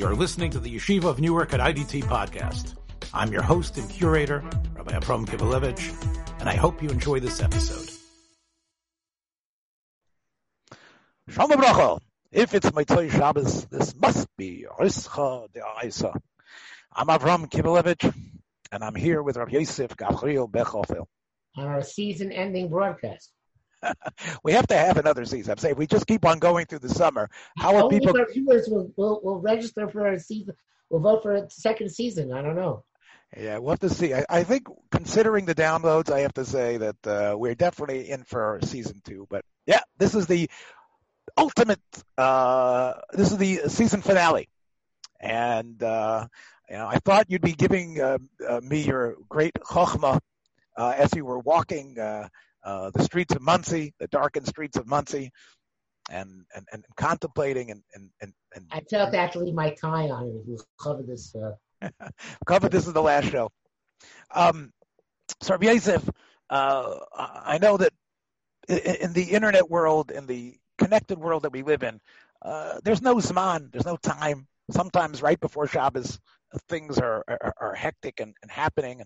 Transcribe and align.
You're 0.00 0.16
listening 0.16 0.50
to 0.52 0.58
the 0.58 0.74
Yeshiva 0.74 1.04
of 1.04 1.20
Newark 1.20 1.52
at 1.52 1.60
IDT 1.60 2.04
podcast. 2.04 2.74
I'm 3.12 3.30
your 3.30 3.42
host 3.42 3.76
and 3.76 3.86
curator, 3.90 4.42
Rabbi 4.74 4.96
Abram 4.96 5.26
Kivelevitz, 5.26 6.40
and 6.40 6.48
I 6.48 6.54
hope 6.54 6.82
you 6.82 6.88
enjoy 6.88 7.20
this 7.20 7.42
episode. 7.42 7.86
Shalom 11.28 11.50
Bracha. 11.50 12.00
If 12.32 12.54
it's 12.54 12.74
Mitzvah 12.74 13.10
Shabbos, 13.10 13.66
this 13.66 13.94
must 13.94 14.26
be 14.38 14.64
Rischa 14.78 15.48
Daraisa. 15.52 16.18
I'm 16.96 17.08
Avram 17.08 17.50
Kivelevitz, 17.50 18.10
and 18.72 18.82
I'm 18.82 18.94
here 18.94 19.22
with 19.22 19.36
Rabbi 19.36 19.58
Yosef 19.58 19.94
Gabriel 19.98 20.48
Bechhofer. 20.48 21.04
On 21.58 21.66
our 21.66 21.82
season-ending 21.82 22.70
broadcast. 22.70 23.32
we 24.42 24.52
have 24.52 24.66
to 24.68 24.74
have 24.74 24.96
another 24.96 25.24
season. 25.24 25.52
I'm 25.52 25.58
saying 25.58 25.76
we 25.76 25.86
just 25.86 26.06
keep 26.06 26.24
on 26.24 26.38
going 26.38 26.66
through 26.66 26.80
the 26.80 26.88
summer. 26.88 27.30
How 27.56 27.76
are 27.76 27.84
Only 27.84 28.00
people? 28.00 28.18
our 28.18 28.30
viewers 28.30 28.68
will, 28.68 28.92
will, 28.96 29.20
will 29.22 29.40
register 29.40 29.88
for 29.88 30.06
a 30.06 30.18
season, 30.18 30.54
We'll 30.88 31.00
vote 31.00 31.22
for 31.22 31.34
a 31.34 31.50
second 31.50 31.90
season. 31.90 32.32
I 32.32 32.42
don't 32.42 32.56
know. 32.56 32.84
Yeah, 33.36 33.58
we'll 33.58 33.70
have 33.70 33.80
to 33.80 33.90
see. 33.90 34.12
I, 34.12 34.24
I 34.28 34.42
think 34.42 34.66
considering 34.90 35.46
the 35.46 35.54
downloads, 35.54 36.10
I 36.10 36.20
have 36.20 36.34
to 36.34 36.44
say 36.44 36.78
that 36.78 37.06
uh, 37.06 37.36
we're 37.38 37.54
definitely 37.54 38.10
in 38.10 38.24
for 38.24 38.58
season 38.64 39.00
two. 39.04 39.28
But 39.30 39.44
yeah, 39.66 39.80
this 39.98 40.16
is 40.16 40.26
the 40.26 40.50
ultimate. 41.38 41.80
Uh, 42.18 42.94
this 43.12 43.30
is 43.30 43.38
the 43.38 43.68
season 43.68 44.02
finale, 44.02 44.48
and 45.20 45.80
uh, 45.80 46.26
you 46.68 46.76
know, 46.76 46.88
I 46.88 46.96
thought 46.96 47.30
you'd 47.30 47.40
be 47.40 47.52
giving 47.52 48.00
uh, 48.00 48.18
uh, 48.48 48.60
me 48.64 48.80
your 48.80 49.16
great 49.28 49.54
chokhmah 49.54 50.18
uh, 50.76 50.94
as 50.96 51.14
you 51.14 51.24
were 51.24 51.38
walking 51.38 52.00
uh, 52.00 52.28
uh, 52.64 52.90
the 52.90 53.02
streets 53.02 53.34
of 53.34 53.42
Muncie, 53.42 53.94
the 53.98 54.08
darkened 54.08 54.46
streets 54.46 54.76
of 54.76 54.86
Muncie, 54.86 55.30
and 56.10 56.44
and, 56.54 56.66
and 56.72 56.84
contemplating 56.96 57.70
and 57.70 57.82
and 57.94 58.10
and, 58.20 58.32
and 58.54 58.66
I 58.70 58.80
felt 58.80 59.14
I 59.14 59.22
had 59.22 59.32
to 59.32 59.38
leave 59.40 59.54
my 59.54 59.70
tie 59.70 60.08
on 60.10 60.26
it. 60.26 60.42
We'll 60.46 60.64
cover 60.80 61.02
this. 61.02 61.34
Uh, 61.34 61.88
cover 62.46 62.68
this 62.68 62.86
is 62.86 62.92
the 62.92 63.02
last 63.02 63.30
show. 63.30 63.50
Um, 64.34 64.72
Rabbi 65.48 65.66
Yosef, 65.66 66.08
uh, 66.48 66.96
I 67.16 67.58
know 67.58 67.76
that 67.76 67.92
in, 68.68 68.78
in 68.78 69.12
the 69.12 69.24
internet 69.24 69.70
world, 69.70 70.10
in 70.10 70.26
the 70.26 70.56
connected 70.78 71.18
world 71.18 71.42
that 71.42 71.52
we 71.52 71.62
live 71.62 71.82
in, 71.82 72.00
uh, 72.42 72.80
there's 72.82 73.02
no 73.02 73.16
zman, 73.16 73.70
there's 73.72 73.86
no 73.86 73.96
time. 73.96 74.46
Sometimes 74.70 75.22
right 75.22 75.38
before 75.38 75.66
Shabbos, 75.66 76.20
things 76.68 76.98
are 76.98 77.24
are, 77.28 77.54
are 77.58 77.74
hectic 77.74 78.20
and, 78.20 78.34
and 78.42 78.50
happening. 78.50 79.02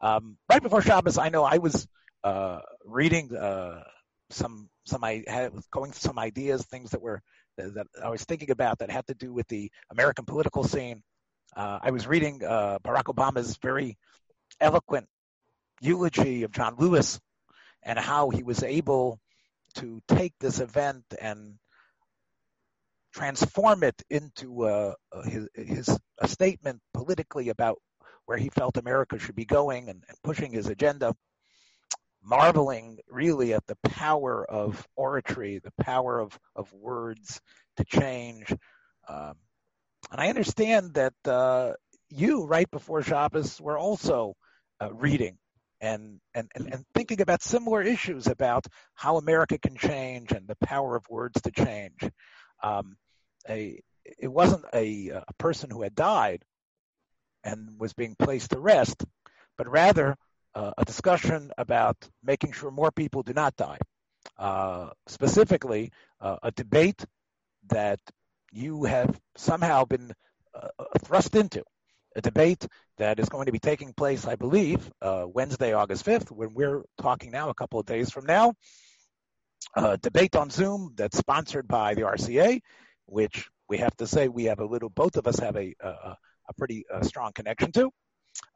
Um, 0.00 0.36
right 0.48 0.62
before 0.62 0.82
Shabbos, 0.82 1.18
I 1.18 1.28
know 1.28 1.44
I 1.44 1.58
was 1.58 1.86
uh, 2.24 2.60
reading 2.84 3.34
uh, 3.36 3.82
some 4.30 4.68
some 4.84 5.04
I 5.04 5.24
had 5.26 5.52
going 5.70 5.92
some 5.92 6.18
ideas, 6.18 6.64
things 6.64 6.90
that 6.90 7.02
were 7.02 7.22
that 7.56 7.86
I 8.02 8.08
was 8.08 8.24
thinking 8.24 8.50
about 8.50 8.78
that 8.78 8.90
had 8.90 9.06
to 9.08 9.14
do 9.14 9.32
with 9.32 9.46
the 9.48 9.70
American 9.90 10.24
political 10.24 10.64
scene. 10.64 11.02
Uh, 11.54 11.78
I 11.82 11.90
was 11.90 12.06
reading 12.06 12.42
uh, 12.42 12.78
Barack 12.82 13.04
Obama's 13.04 13.58
very 13.60 13.98
eloquent 14.60 15.06
eulogy 15.80 16.44
of 16.44 16.52
John 16.52 16.76
Lewis 16.78 17.20
and 17.82 17.98
how 17.98 18.30
he 18.30 18.42
was 18.42 18.62
able 18.62 19.18
to 19.74 20.00
take 20.08 20.32
this 20.40 20.60
event 20.60 21.04
and 21.20 21.54
transform 23.12 23.82
it 23.82 24.00
into 24.08 24.64
uh, 24.64 24.94
his, 25.24 25.48
his 25.54 25.98
a 26.18 26.28
statement 26.28 26.80
politically 26.94 27.50
about 27.50 27.78
where 28.24 28.38
he 28.38 28.48
felt 28.48 28.76
America 28.76 29.18
should 29.18 29.34
be 29.34 29.44
going 29.44 29.88
and, 29.90 30.04
and 30.08 30.16
pushing 30.22 30.52
his 30.52 30.68
agenda 30.68 31.14
marveling 32.22 32.98
really 33.08 33.52
at 33.52 33.66
the 33.66 33.76
power 33.82 34.44
of 34.44 34.86
oratory, 34.96 35.58
the 35.58 35.84
power 35.84 36.20
of, 36.20 36.38
of 36.54 36.72
words 36.72 37.40
to 37.76 37.84
change. 37.84 38.50
Um, 39.08 39.34
and 40.10 40.20
I 40.20 40.28
understand 40.28 40.94
that 40.94 41.14
uh, 41.24 41.72
you, 42.10 42.44
right 42.44 42.70
before 42.70 43.02
Shabbos, 43.02 43.60
were 43.60 43.78
also 43.78 44.34
uh, 44.80 44.92
reading 44.92 45.38
and, 45.80 46.20
and, 46.34 46.50
and, 46.54 46.72
and 46.72 46.84
thinking 46.94 47.20
about 47.20 47.42
similar 47.42 47.82
issues 47.82 48.26
about 48.26 48.66
how 48.94 49.16
America 49.16 49.58
can 49.58 49.76
change 49.76 50.32
and 50.32 50.46
the 50.46 50.56
power 50.64 50.96
of 50.96 51.08
words 51.08 51.40
to 51.42 51.50
change. 51.50 52.08
Um, 52.62 52.96
a, 53.48 53.80
it 54.18 54.28
wasn't 54.28 54.64
a, 54.72 55.08
a 55.08 55.34
person 55.38 55.70
who 55.70 55.82
had 55.82 55.94
died 55.94 56.44
and 57.44 57.80
was 57.80 57.92
being 57.92 58.14
placed 58.16 58.50
to 58.50 58.60
rest, 58.60 59.04
but 59.58 59.68
rather 59.68 60.16
uh, 60.54 60.72
a 60.76 60.84
discussion 60.84 61.50
about 61.58 61.96
making 62.22 62.52
sure 62.52 62.70
more 62.70 62.90
people 62.90 63.22
do 63.22 63.32
not 63.32 63.56
die. 63.56 63.78
Uh, 64.38 64.90
specifically, 65.06 65.90
uh, 66.20 66.36
a 66.42 66.50
debate 66.52 67.04
that 67.68 67.98
you 68.52 68.84
have 68.84 69.18
somehow 69.36 69.84
been 69.84 70.12
uh, 70.54 70.68
thrust 71.04 71.34
into, 71.34 71.62
a 72.14 72.20
debate 72.20 72.66
that 72.98 73.18
is 73.18 73.28
going 73.28 73.46
to 73.46 73.52
be 73.52 73.58
taking 73.58 73.92
place, 73.94 74.26
I 74.26 74.36
believe, 74.36 74.90
uh, 75.00 75.26
Wednesday, 75.26 75.72
August 75.72 76.04
5th, 76.04 76.30
when 76.30 76.52
we're 76.54 76.82
talking 77.00 77.30
now, 77.30 77.48
a 77.48 77.54
couple 77.54 77.80
of 77.80 77.86
days 77.86 78.10
from 78.10 78.26
now. 78.26 78.54
A 79.76 79.96
debate 79.96 80.36
on 80.36 80.50
Zoom 80.50 80.92
that's 80.96 81.16
sponsored 81.16 81.68
by 81.68 81.94
the 81.94 82.02
RCA, 82.02 82.60
which 83.06 83.48
we 83.68 83.78
have 83.78 83.96
to 83.96 84.06
say 84.06 84.28
we 84.28 84.44
have 84.44 84.58
a 84.60 84.66
little, 84.66 84.90
both 84.90 85.16
of 85.16 85.26
us 85.26 85.38
have 85.38 85.56
a, 85.56 85.74
a, 85.80 86.16
a 86.48 86.54
pretty 86.58 86.84
uh, 86.92 87.02
strong 87.02 87.32
connection 87.32 87.72
to. 87.72 87.90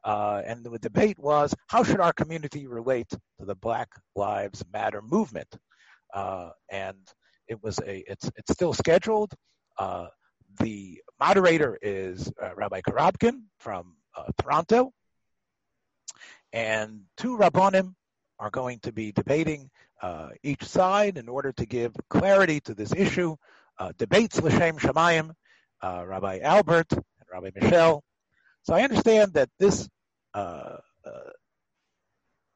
Uh, 0.03 0.41
and 0.45 0.63
the 0.63 0.79
debate 0.79 1.19
was 1.19 1.53
how 1.67 1.83
should 1.83 1.99
our 1.99 2.13
community 2.13 2.67
relate 2.67 3.09
to 3.09 3.45
the 3.45 3.55
Black 3.55 3.89
Lives 4.15 4.63
Matter 4.71 5.01
movement? 5.01 5.53
Uh, 6.13 6.51
and 6.71 6.97
it 7.47 7.61
was 7.61 7.79
a 7.79 8.09
it's 8.09 8.29
it's 8.35 8.53
still 8.53 8.73
scheduled. 8.73 9.33
Uh, 9.77 10.07
the 10.59 11.01
moderator 11.19 11.77
is 11.81 12.31
uh, 12.41 12.55
Rabbi 12.55 12.81
Karabkin 12.81 13.41
from 13.59 13.95
uh, 14.15 14.31
Toronto, 14.41 14.91
and 16.53 17.01
two 17.17 17.37
rabbonim 17.37 17.93
are 18.39 18.49
going 18.49 18.79
to 18.79 18.91
be 18.91 19.11
debating 19.11 19.69
uh, 20.01 20.29
each 20.43 20.63
side 20.63 21.17
in 21.17 21.27
order 21.27 21.51
to 21.51 21.65
give 21.65 21.93
clarity 22.09 22.59
to 22.61 22.73
this 22.73 22.93
issue. 22.93 23.35
debates 23.97 24.41
l'shem 24.41 24.77
shamayim, 24.77 25.31
Rabbi 25.83 26.39
Albert 26.39 26.93
and 26.93 27.03
Rabbi 27.31 27.51
Michelle 27.55 28.03
so 28.67 28.73
I 28.73 28.81
understand 28.81 29.35
that 29.35 29.49
this 29.59 29.87
uh, 30.33 30.77
uh, 31.05 31.29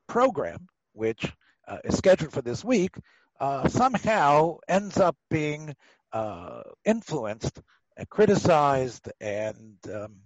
program, 0.09 0.67
which 0.91 1.31
uh, 1.65 1.77
is 1.85 1.95
scheduled 1.95 2.33
for 2.33 2.41
this 2.41 2.65
week, 2.65 2.97
uh, 3.39 3.69
somehow 3.69 4.57
ends 4.67 4.99
up 4.99 5.15
being 5.29 5.73
uh, 6.11 6.63
influenced 6.83 7.61
and 7.95 8.09
criticized 8.09 9.09
and 9.21 9.77
um, 9.93 10.17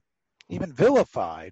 even 0.50 0.74
vilified 0.74 1.52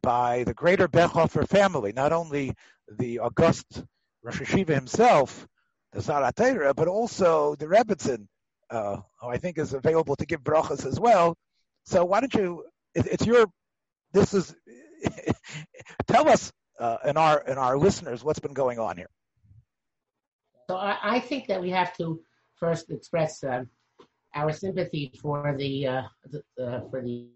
by 0.00 0.44
the 0.44 0.54
greater 0.54 0.86
Bechhofer 0.86 1.48
family, 1.48 1.92
not 1.92 2.12
only 2.12 2.52
the 2.88 3.18
august 3.18 3.82
Rosh 4.22 4.40
Yeshiva 4.40 4.72
himself, 4.72 5.48
the 5.92 5.98
Zaratera, 5.98 6.76
but 6.76 6.86
also 6.86 7.56
the 7.56 7.66
Rebbitzin, 7.66 8.28
uh, 8.70 8.98
who 9.20 9.28
I 9.30 9.38
think 9.38 9.58
is 9.58 9.74
available 9.74 10.14
to 10.14 10.26
give 10.26 10.44
brachas 10.44 10.86
as 10.86 11.00
well. 11.00 11.36
So 11.86 12.04
why 12.04 12.20
don't 12.20 12.34
you? 12.34 12.66
It, 12.94 13.06
it's 13.06 13.26
your 13.26 13.46
this 14.14 14.32
is 14.32 14.54
tell 16.06 16.28
us 16.28 16.50
uh, 16.80 16.96
and 17.04 17.18
our 17.18 17.42
and 17.46 17.58
our 17.58 17.76
listeners 17.76 18.24
what's 18.24 18.38
been 18.38 18.54
going 18.54 18.78
on 18.78 18.96
here. 18.96 19.10
So 20.70 20.76
I, 20.76 20.96
I 21.02 21.20
think 21.20 21.48
that 21.48 21.60
we 21.60 21.70
have 21.70 21.94
to 21.98 22.20
first 22.56 22.90
express 22.90 23.44
uh, 23.44 23.64
our 24.34 24.52
sympathy 24.52 25.12
for 25.20 25.54
the, 25.58 25.86
uh, 25.86 26.02
the 26.30 26.42
uh, 26.64 26.80
for 26.90 27.02
the, 27.02 27.28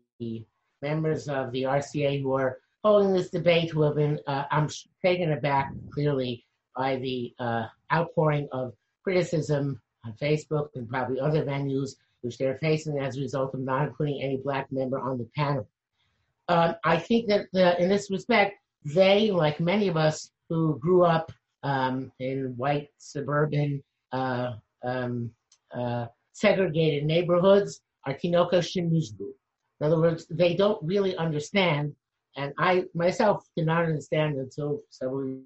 members 0.81 1.29
of 1.29 1.51
the 1.53 1.65
RCA 1.65 2.23
who 2.23 2.33
are 2.35 2.59
holding 2.85 3.13
this 3.13 3.31
debate. 3.31 3.71
Who 3.71 3.83
have 3.83 3.97
been 3.97 4.19
uh, 4.27 4.45
I'm 4.51 4.69
taken 5.05 5.33
aback 5.33 5.73
clearly 5.93 6.45
by 6.77 6.97
the 6.97 7.35
uh, 7.39 7.67
outpouring 7.93 8.49
of 8.53 8.73
criticism 9.03 9.81
on 10.05 10.13
Facebook 10.23 10.69
and 10.77 10.89
probably 10.89 11.21
other 11.21 11.45
venues 11.45 11.97
which 12.23 12.39
they're 12.39 12.59
facing 12.59 12.99
as 12.99 13.17
a 13.17 13.21
result 13.21 13.55
of 13.55 13.61
not 13.61 13.89
including 13.89 14.23
any 14.23 14.37
black 14.37 14.71
member 14.73 14.99
on 14.99 15.19
the 15.19 15.29
panel. 15.37 15.69
Um, 16.49 16.77
I 16.85 16.99
think 16.99 17.29
that 17.29 17.47
the, 17.53 17.81
in 17.81 17.89
this 17.89 18.11
respect, 18.11 18.57
they, 18.85 19.31
like 19.31 19.61
many 19.61 19.89
of 19.89 19.97
us 19.97 20.31
who 20.49 20.79
grew 20.79 21.05
up 21.05 21.31
um, 21.63 22.11
in 22.21 22.55
white 22.57 22.89
suburban 22.99 23.83
uh, 24.13 24.53
um, 24.85 25.31
uh, 25.75 26.07
segregated 26.33 27.05
neighborhoods, 27.05 27.81
are 28.05 28.15
tinoka 28.15 28.61
shinuzgu. 28.61 29.29
In 29.81 29.87
other 29.87 30.01
words, 30.01 30.27
they 30.31 30.55
don't 30.55 30.83
really 30.83 31.17
understand, 31.17 31.95
and 32.37 32.53
I 32.59 32.85
myself 32.95 33.45
did 33.57 33.67
not 33.67 33.85
understand 33.85 34.37
until 34.37 34.81
several 34.91 35.27
years 35.29 35.43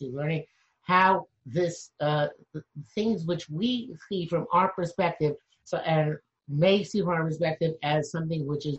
learning 0.00 0.44
how 0.82 1.26
this 1.46 1.90
uh, 2.00 2.28
things 2.94 3.24
which 3.24 3.48
we 3.48 3.94
see 4.08 4.26
from 4.26 4.46
our 4.52 4.68
perspective, 4.68 5.34
so 5.64 5.78
and 5.78 6.16
may 6.48 6.84
see 6.84 7.00
from 7.00 7.10
our 7.10 7.24
perspective 7.24 7.74
as 7.82 8.10
something 8.10 8.46
which 8.46 8.66
is 8.66 8.78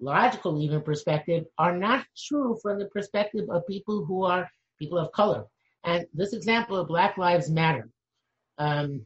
logical 0.00 0.60
even 0.60 0.80
perspective 0.82 1.44
are 1.58 1.76
not 1.76 2.04
true 2.16 2.58
from 2.62 2.78
the 2.78 2.86
perspective 2.86 3.48
of 3.50 3.66
people 3.66 4.04
who 4.04 4.24
are 4.24 4.48
people 4.78 4.98
of 4.98 5.12
color. 5.12 5.44
And 5.84 6.06
this 6.12 6.32
example 6.32 6.76
of 6.76 6.88
Black 6.88 7.18
Lives 7.18 7.50
Matter, 7.50 7.88
um, 8.58 9.04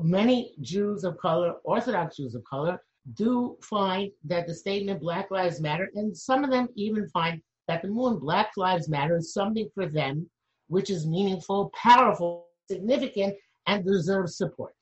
many 0.00 0.54
Jews 0.60 1.04
of 1.04 1.18
color, 1.18 1.54
Orthodox 1.64 2.16
Jews 2.16 2.34
of 2.34 2.44
color, 2.44 2.82
do 3.14 3.56
find 3.62 4.10
that 4.24 4.46
the 4.46 4.54
statement 4.54 5.00
Black 5.00 5.30
Lives 5.30 5.60
Matter, 5.60 5.90
and 5.94 6.16
some 6.16 6.44
of 6.44 6.50
them 6.50 6.68
even 6.74 7.08
find 7.08 7.40
that 7.68 7.82
the 7.82 7.88
movement 7.88 8.20
Black 8.20 8.50
Lives 8.56 8.88
Matter 8.88 9.16
is 9.16 9.32
something 9.32 9.68
for 9.74 9.86
them 9.86 10.28
which 10.68 10.90
is 10.90 11.06
meaningful, 11.06 11.70
powerful, 11.74 12.46
significant, 12.68 13.34
and 13.66 13.84
deserves 13.84 14.36
support. 14.36 14.74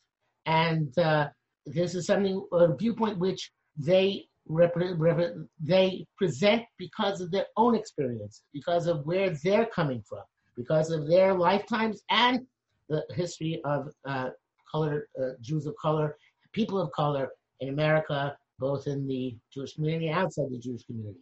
And 0.46 0.96
uh, 0.98 1.28
this 1.66 1.94
is 1.94 2.06
something, 2.06 2.46
a 2.52 2.74
viewpoint 2.74 3.18
which 3.18 3.50
they 3.76 4.26
rep- 4.46 4.76
rep- 4.76 5.34
they 5.60 6.06
present 6.16 6.62
because 6.78 7.20
of 7.20 7.30
their 7.30 7.46
own 7.56 7.74
experience, 7.74 8.42
because 8.52 8.86
of 8.86 9.04
where 9.06 9.30
they're 9.42 9.66
coming 9.66 10.02
from, 10.08 10.22
because 10.56 10.90
of 10.90 11.08
their 11.08 11.34
lifetimes 11.34 12.02
and 12.10 12.46
the 12.88 13.04
history 13.14 13.60
of 13.64 13.88
uh, 14.06 14.30
color 14.70 15.08
uh, 15.20 15.30
Jews 15.40 15.66
of 15.66 15.74
color, 15.80 16.16
people 16.52 16.80
of 16.80 16.90
color 16.92 17.30
in 17.60 17.68
America, 17.68 18.36
both 18.58 18.86
in 18.86 19.06
the 19.06 19.36
Jewish 19.52 19.74
community 19.74 20.08
and 20.08 20.18
outside 20.18 20.50
the 20.50 20.58
Jewish 20.58 20.84
community. 20.84 21.20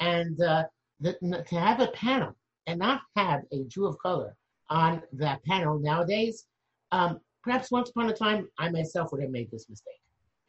And 0.00 0.40
uh, 0.40 0.64
the, 1.00 1.14
to 1.48 1.60
have 1.60 1.80
a 1.80 1.88
panel 1.88 2.36
and 2.66 2.78
not 2.78 3.02
have 3.16 3.42
a 3.52 3.64
Jew 3.64 3.86
of 3.86 3.98
color 3.98 4.36
on 4.70 5.02
that 5.12 5.42
panel 5.44 5.78
nowadays, 5.78 6.46
um, 6.92 7.20
perhaps 7.42 7.70
once 7.70 7.90
upon 7.90 8.10
a 8.10 8.12
time, 8.12 8.48
I 8.58 8.70
myself 8.70 9.10
would 9.12 9.22
have 9.22 9.30
made 9.30 9.50
this 9.50 9.68
mistake. 9.68 10.00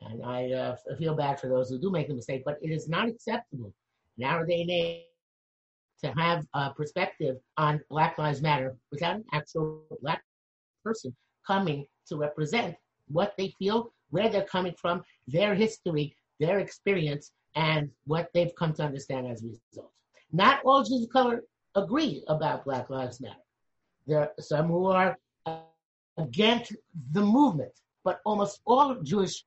And 0.01 0.23
I 0.23 0.51
uh, 0.51 0.75
feel 0.97 1.15
bad 1.15 1.39
for 1.39 1.47
those 1.47 1.69
who 1.69 1.79
do 1.79 1.91
make 1.91 2.07
the 2.07 2.13
mistake, 2.13 2.43
but 2.45 2.57
it 2.61 2.71
is 2.71 2.87
not 2.87 3.07
acceptable 3.07 3.73
nowadays 4.17 5.03
to 6.01 6.11
have 6.11 6.45
a 6.53 6.71
perspective 6.71 7.37
on 7.57 7.81
Black 7.89 8.17
Lives 8.17 8.41
Matter 8.41 8.77
without 8.91 9.17
an 9.17 9.25
actual 9.33 9.83
black 10.01 10.23
person 10.83 11.15
coming 11.45 11.85
to 12.07 12.15
represent 12.15 12.75
what 13.07 13.33
they 13.37 13.53
feel, 13.59 13.91
where 14.09 14.29
they're 14.29 14.43
coming 14.43 14.73
from, 14.73 15.03
their 15.27 15.53
history, 15.55 16.15
their 16.39 16.59
experience, 16.59 17.31
and 17.55 17.89
what 18.05 18.29
they've 18.33 18.55
come 18.57 18.73
to 18.73 18.83
understand 18.83 19.27
as 19.27 19.43
a 19.43 19.47
result. 19.47 19.91
Not 20.31 20.61
all 20.63 20.83
Jews 20.83 21.03
of 21.03 21.09
color 21.09 21.43
agree 21.75 22.23
about 22.27 22.65
Black 22.65 22.89
Lives 22.89 23.19
Matter. 23.19 23.35
There 24.07 24.19
are 24.19 24.31
some 24.39 24.67
who 24.67 24.85
are 24.87 25.17
against 26.17 26.75
the 27.11 27.21
movement, 27.21 27.71
but 28.03 28.19
almost 28.25 28.61
all 28.65 28.95
Jewish 29.03 29.43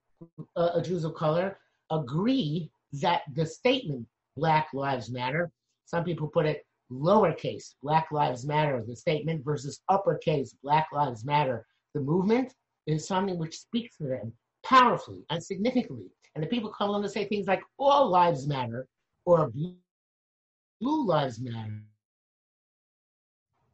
uh, 0.56 0.80
Jews 0.80 1.04
of 1.04 1.14
color 1.14 1.58
agree 1.90 2.70
that 3.00 3.22
the 3.34 3.46
statement 3.46 4.06
Black 4.36 4.68
Lives 4.72 5.10
Matter, 5.10 5.50
some 5.84 6.04
people 6.04 6.28
put 6.28 6.46
it 6.46 6.64
lowercase 6.90 7.74
Black 7.82 8.10
Lives 8.10 8.46
Matter, 8.46 8.84
the 8.86 8.96
statement 8.96 9.44
versus 9.44 9.80
uppercase 9.88 10.54
Black 10.62 10.88
Lives 10.92 11.24
Matter, 11.24 11.66
the 11.94 12.00
movement 12.00 12.54
is 12.86 13.06
something 13.06 13.38
which 13.38 13.58
speaks 13.58 13.96
to 13.96 14.04
them 14.04 14.32
powerfully 14.64 15.24
and 15.30 15.42
significantly. 15.42 16.06
And 16.34 16.42
the 16.42 16.48
people 16.48 16.70
come 16.70 16.88
along 16.88 17.02
to 17.02 17.08
say 17.08 17.26
things 17.26 17.46
like 17.46 17.62
all 17.78 18.08
lives 18.08 18.46
matter 18.46 18.86
or 19.26 19.50
blue 19.50 21.06
lives 21.06 21.40
matter 21.40 21.82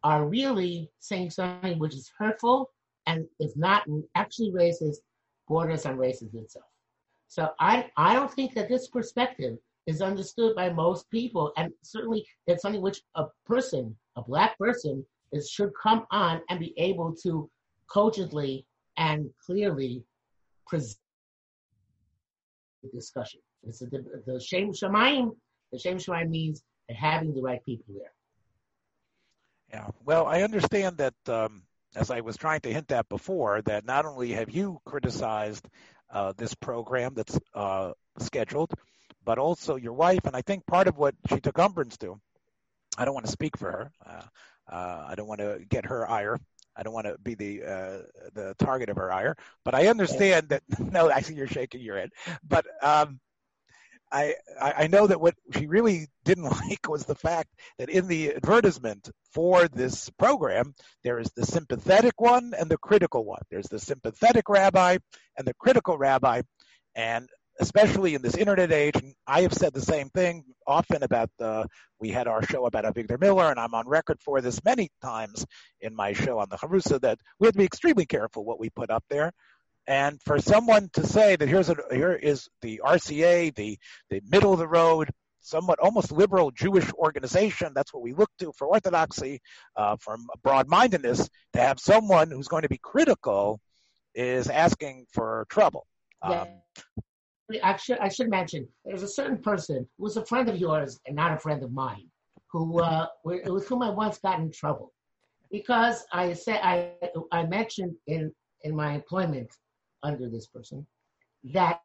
are 0.03 0.27
really 0.27 0.91
saying 0.99 1.31
something 1.31 1.79
which 1.79 1.95
is 1.95 2.11
hurtful 2.19 2.71
and 3.07 3.27
if 3.41 3.57
not 3.57 3.85
actually 4.15 4.51
racist, 4.53 4.99
borders 5.49 5.87
on 5.87 5.97
racism 5.97 6.43
itself. 6.43 6.67
So 7.29 7.51
I, 7.61 7.91
I 7.97 8.15
don't 8.15 8.33
think 8.33 8.55
that 8.55 8.69
this 8.69 8.89
perspective 8.89 9.59
is 9.87 10.03
understood 10.03 10.55
by 10.55 10.71
most 10.71 11.11
people, 11.11 11.53
and 11.57 11.73
certainly 11.83 12.27
it's 12.47 12.63
something 12.63 12.83
which 12.83 13.03
a 13.15 13.25
person, 13.47 13.97
a 14.17 14.23
black 14.23 14.59
person, 14.59 15.05
is 15.33 15.51
should 15.51 15.71
come 15.83 16.07
on 16.11 16.41
and 16.49 16.59
be 16.59 16.75
able 16.79 17.15
to 17.23 17.51
cogently 17.87 18.67
and 18.97 19.29
clearly 19.45 20.03
present 20.67 20.99
the 22.83 22.89
discussion. 22.91 23.41
It's 23.63 23.79
the, 23.79 24.23
the 24.27 24.41
Shem 24.41 24.73
Shemaim. 24.73 25.31
The 25.73 25.79
Shem 25.79 25.99
Shemaim 25.99 26.31
means 26.31 26.63
having 26.91 27.35
the 27.35 27.43
right 27.43 27.65
people 27.65 27.95
there. 27.95 28.13
Yeah. 29.71 29.89
Well, 30.05 30.27
I 30.27 30.43
understand 30.43 30.97
that, 30.99 31.15
um, 31.29 31.63
as 31.95 32.11
I 32.11 32.21
was 32.21 32.37
trying 32.37 32.61
to 32.61 32.73
hint 32.73 32.93
at 32.93 33.09
before, 33.09 33.63
that 33.63 33.85
not 33.85 34.05
only 34.05 34.33
have 34.33 34.51
you 34.51 34.81
criticized 34.85 35.67
uh, 36.11 36.33
this 36.37 36.55
program 36.55 37.15
that's 37.15 37.39
uh, 37.55 37.93
scheduled, 38.19 38.73
but 39.25 39.39
also 39.39 39.77
your 39.77 39.93
wife. 39.93 40.25
And 40.25 40.35
I 40.35 40.43
think 40.43 40.67
part 40.67 40.89
of 40.89 40.97
what 40.97 41.15
she 41.29 41.41
took 41.41 41.59
umbrance 41.59 41.97
to, 41.99 42.21
I 42.97 43.05
don't 43.05 43.15
want 43.15 43.27
to 43.27 43.33
speak 43.33 43.57
for 43.57 43.71
her. 43.71 43.93
Uh, 44.05 44.23
uh 44.71 45.07
I 45.09 45.15
don't 45.15 45.29
want 45.29 45.41
to 45.41 45.61
get 45.69 45.87
her 45.87 46.09
ire. 46.09 46.39
I 46.77 46.83
don't 46.83 46.95
want 46.95 47.07
to 47.07 47.17
be 47.19 47.35
the 47.35 47.63
uh, 47.65 47.99
the 48.35 48.55
target 48.59 48.89
of 48.89 48.97
her 48.97 49.13
ire. 49.13 49.37
But 49.65 49.75
I 49.75 49.89
understand 49.89 50.51
that. 50.51 50.63
No, 50.79 51.11
I 51.11 51.23
see 51.23 51.35
you're 51.35 51.49
shaking 51.49 51.81
your 51.81 51.99
head. 51.99 52.11
But 52.47 52.67
um, 52.83 53.19
I, 54.11 54.35
I 54.61 54.87
know 54.87 55.07
that 55.07 55.21
what 55.21 55.35
she 55.55 55.67
really 55.67 56.09
didn't 56.25 56.45
like 56.69 56.89
was 56.89 57.05
the 57.05 57.15
fact 57.15 57.49
that 57.79 57.91
in 57.91 58.09
the 58.09 58.35
advertisement 58.35 59.11
for 59.33 59.69
this 59.69 60.11
program, 60.19 60.75
there 61.05 61.19
is 61.19 61.31
the 61.37 61.47
sympathetic 61.47 62.21
one 62.21 62.53
and 62.59 62.71
the 62.71 62.79
critical 62.79 63.25
one. 63.25 63.43
There's 63.51 63.69
the 63.69 63.79
sympathetic 63.79 64.49
rabbi 64.49 64.99
and 65.37 65.47
the 65.47 65.55
critical 65.55 65.99
rabbi. 65.99 66.43
And 66.95 67.29
especially 67.61 68.15
in 68.15 68.23
this 68.23 68.37
internet 68.37 68.73
age, 68.73 68.97
and 68.97 69.15
I 69.27 69.43
have 69.43 69.53
said 69.53 69.75
the 69.75 69.81
same 69.81 70.11
thing 70.11 70.45
often 70.67 71.03
about 71.03 71.31
the, 71.39 71.67
we 71.99 72.11
had 72.11 72.29
our 72.29 72.43
show 72.43 72.67
about 72.67 72.85
Avigdor 72.85 73.21
Miller, 73.21 73.51
and 73.51 73.59
I'm 73.59 73.75
on 73.75 73.89
record 73.89 74.19
for 74.25 74.41
this 74.41 74.63
many 74.65 74.91
times 75.03 75.45
in 75.81 75.95
my 75.95 76.13
show 76.13 76.39
on 76.39 76.49
the 76.49 76.57
Chavrusa 76.57 77.01
that 77.01 77.19
we 77.39 77.47
have 77.47 77.55
to 77.55 77.59
be 77.59 77.65
extremely 77.65 78.07
careful 78.07 78.45
what 78.45 78.61
we 78.61 78.71
put 78.71 78.91
up 78.91 79.05
there 79.11 79.33
and 79.89 80.21
for 80.23 80.39
someone 80.39 80.91
to 80.93 81.07
say 81.07 81.35
that 81.35 81.49
here's 81.49 81.71
a, 81.71 81.77
here 81.91 82.13
is 82.13 82.47
the 82.61 82.83
RCA, 82.85 83.55
the 83.55 83.79
the 84.11 84.21
middle 84.29 84.53
of 84.53 84.59
the 84.59 84.69
road, 84.69 85.09
somewhat 85.41 85.79
almost 85.79 86.13
liberal 86.13 86.51
Jewish 86.51 86.93
organization, 86.93 87.73
that's 87.75 87.93
what 87.95 88.03
we 88.03 88.13
look 88.13 88.31
to 88.39 88.53
for 88.53 88.69
orthodoxy, 88.69 89.41
uh, 89.77 89.97
from 89.97 90.27
broad-mindedness, 90.43 91.31
to 91.55 91.61
have 91.61 91.81
someone 91.81 92.31
who's 92.31 92.49
going 92.49 92.63
to 92.63 92.69
be 92.69 92.79
critical 92.83 93.61
is 94.15 94.49
asking 94.49 95.07
for 95.11 95.47
trouble. 95.49 95.87
Um, 96.21 96.33
yeah. 97.51 97.61
I 97.65 97.77
should 97.77 97.99
I 97.99 98.11
should 98.11 98.29
mention 98.29 98.69
there's 98.85 99.03
a 99.03 99.09
certain 99.09 99.39
person 99.39 99.89
who 99.97 100.05
was 100.05 100.19
a 100.19 100.27
friend 100.27 100.51
of 100.51 100.59
yours 100.59 101.01
and 101.07 101.17
not 101.17 101.33
a 101.33 101.39
friend 101.39 101.63
of 101.63 101.73
mine, 101.73 102.09
who 102.53 102.81
uh, 102.81 103.07
with 103.25 103.67
whom 103.67 103.83
I 103.83 103.89
once 103.89 104.19
got 104.19 104.39
in 104.39 104.53
trouble 104.53 104.93
because 105.51 106.05
I 106.13 106.35
said 106.35 106.61
I 106.63 106.93
I 107.33 107.47
mentioned 107.47 107.95
in 108.07 108.35
in 108.65 108.77
my 108.77 108.93
employment 108.93 109.49
under 110.03 110.29
this 110.29 110.47
person 110.47 110.87
that 111.45 111.81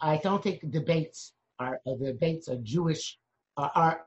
I 0.00 0.18
don't 0.18 0.42
think 0.42 0.70
debates 0.70 1.32
are 1.58 1.80
uh, 1.86 1.94
debates 1.94 2.48
are 2.48 2.56
Jewish 2.56 3.18
are, 3.56 3.72
are 3.74 4.06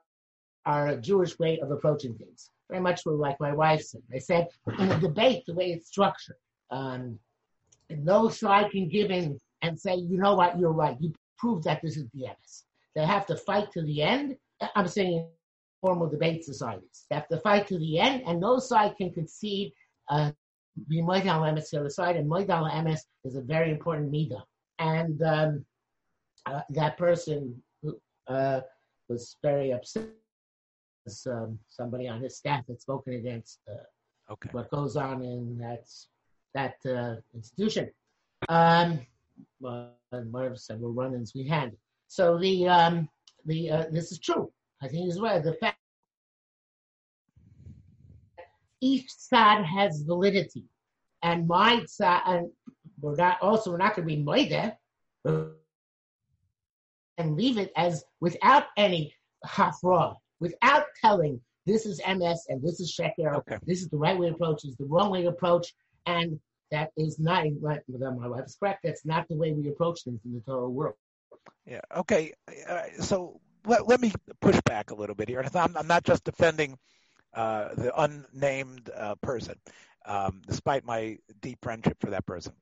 are 0.65 0.87
a 0.89 0.97
Jewish 0.97 1.37
way 1.39 1.59
of 1.59 1.71
approaching 1.71 2.15
things. 2.15 2.49
Very 2.69 2.81
much 2.81 3.01
like 3.05 3.39
my 3.39 3.51
wife 3.51 3.81
said. 3.81 4.01
I 4.13 4.19
said 4.19 4.47
in 4.79 4.91
a 4.91 4.99
debate, 4.99 5.43
the 5.45 5.53
way 5.53 5.71
it's 5.71 5.87
structured, 5.87 6.37
um, 6.69 7.19
no 7.89 8.29
side 8.29 8.71
can 8.71 8.87
give 8.87 9.11
in 9.11 9.37
and 9.61 9.77
say, 9.77 9.95
you 9.95 10.17
know 10.17 10.35
what, 10.35 10.57
you're 10.57 10.71
right. 10.71 10.95
You 10.99 11.13
proved 11.37 11.65
that 11.65 11.81
this 11.81 11.97
is 11.97 12.05
the 12.13 12.27
MS. 12.27 12.63
They 12.95 13.05
have 13.05 13.25
to 13.27 13.35
fight 13.35 13.71
to 13.73 13.81
the 13.81 14.01
end. 14.01 14.37
I'm 14.75 14.87
saying 14.87 15.27
formal 15.81 16.07
debate 16.07 16.45
societies. 16.45 17.05
They 17.09 17.15
have 17.15 17.27
to 17.29 17.37
fight 17.37 17.67
to 17.67 17.77
the 17.77 17.99
end, 17.99 18.23
and 18.25 18.39
no 18.39 18.59
side 18.59 18.95
can 18.97 19.11
concede 19.11 19.73
uh, 20.09 20.31
be 20.87 21.01
Moidal 21.01 21.41
Emes 21.41 21.69
to 21.69 21.75
the 21.75 21.79
other 21.81 21.89
side, 21.89 22.15
and 22.15 22.29
Moidal 22.29 22.71
Emes 22.71 23.01
is 23.23 23.35
a 23.35 23.41
very 23.41 23.71
important 23.71 24.11
midah. 24.11 24.43
And 24.79 25.21
um, 25.21 25.65
uh, 26.45 26.61
that 26.71 26.97
person 26.97 27.61
uh, 28.27 28.61
was 29.09 29.37
very 29.43 29.71
upset. 29.71 30.09
Um, 31.27 31.57
somebody 31.67 32.07
on 32.07 32.21
his 32.21 32.37
staff 32.37 32.67
had 32.67 32.79
spoken 32.79 33.13
against 33.13 33.59
uh, 33.67 34.33
okay. 34.33 34.49
what 34.51 34.69
goes 34.69 34.95
on 34.95 35.23
in 35.23 35.57
that 35.57 35.85
that 36.53 36.75
uh, 36.85 37.15
institution. 37.33 37.89
Um, 38.49 38.99
well, 39.59 39.93
of 40.11 40.59
several 40.59 40.93
run-ins 40.93 41.33
we 41.33 41.47
had. 41.47 41.75
So 42.07 42.37
the 42.37 42.67
um, 42.67 43.09
the 43.45 43.71
uh, 43.71 43.85
this 43.91 44.11
is 44.11 44.19
true. 44.19 44.51
I 44.81 44.87
think 44.87 45.09
is 45.09 45.19
right. 45.19 45.43
The 45.43 45.53
fact 45.53 45.80
each 48.81 49.09
side 49.11 49.63
has 49.65 50.01
validity. 50.01 50.65
And 51.23 51.47
my 51.47 51.85
side, 51.85 52.21
and 52.25 52.49
we're 52.99 53.15
not 53.15 53.41
also 53.41 53.71
we're 53.71 53.77
not 53.77 53.95
going 53.95 54.07
to 54.07 54.15
be 54.15 54.23
moide 54.23 54.75
and 57.17 57.35
leave 57.35 57.57
it 57.57 57.71
as 57.75 58.03
without 58.19 58.65
any 58.77 59.13
hafra, 59.45 60.15
without 60.39 60.85
telling 60.99 61.39
this 61.67 61.85
is 61.85 62.01
MS 62.07 62.45
and 62.49 62.61
this 62.61 62.79
is 62.79 62.95
sheker, 62.99 63.35
okay. 63.37 63.57
this 63.65 63.81
is 63.81 63.89
the 63.89 63.97
right 63.97 64.17
way 64.17 64.27
to 64.27 64.33
approach, 64.33 64.63
this 64.63 64.71
is 64.71 64.77
the 64.77 64.85
wrong 64.85 65.11
way 65.11 65.21
to 65.21 65.29
approach, 65.29 65.73
and 66.07 66.39
that 66.71 66.91
is 66.97 67.19
not 67.19 67.45
my 67.45 68.27
wife 68.27 68.45
is 68.45 68.55
correct. 68.55 68.79
That's 68.83 69.05
not 69.05 69.27
the 69.27 69.35
way 69.35 69.51
we 69.51 69.67
approach 69.69 70.03
things 70.03 70.21
in 70.25 70.33
the 70.33 70.41
Torah 70.41 70.69
world. 70.69 70.95
Yeah. 71.65 71.81
Okay. 71.95 72.33
Uh, 72.67 72.83
so 72.99 73.39
let, 73.65 73.87
let 73.87 74.01
me 74.01 74.13
push 74.39 74.59
back 74.65 74.91
a 74.91 74.95
little 74.95 75.15
bit 75.15 75.29
here. 75.29 75.45
I'm, 75.53 75.77
I'm 75.77 75.87
not 75.87 76.03
just 76.03 76.23
defending 76.23 76.77
the 77.33 77.91
unnamed 77.97 78.89
uh, 78.95 79.15
person. 79.21 79.55
um, 80.05 80.41
despite 80.47 80.85
my 80.85 81.17
deep 81.41 81.59
friendship 81.61 81.97
for 81.99 82.11
that 82.11 82.25
person. 82.25 82.53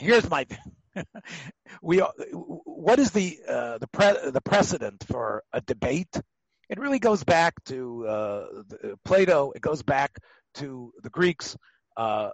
Here's 0.00 0.28
my 0.28 0.46
we 1.82 1.98
what 1.98 2.98
is 2.98 3.10
the 3.10 3.38
uh, 3.48 3.78
the 3.78 3.86
pre- 3.88 4.30
the 4.30 4.40
precedent 4.40 5.04
for 5.08 5.42
a 5.52 5.60
debate? 5.60 6.14
It 6.68 6.78
really 6.80 6.98
goes 6.98 7.22
back 7.24 7.54
to 7.66 8.06
uh, 8.06 8.46
Plato. 9.04 9.52
It 9.54 9.62
goes 9.62 9.82
back 9.82 10.18
to 10.54 10.92
the 11.02 11.10
Greeks. 11.10 11.56
Uh, 11.96 12.30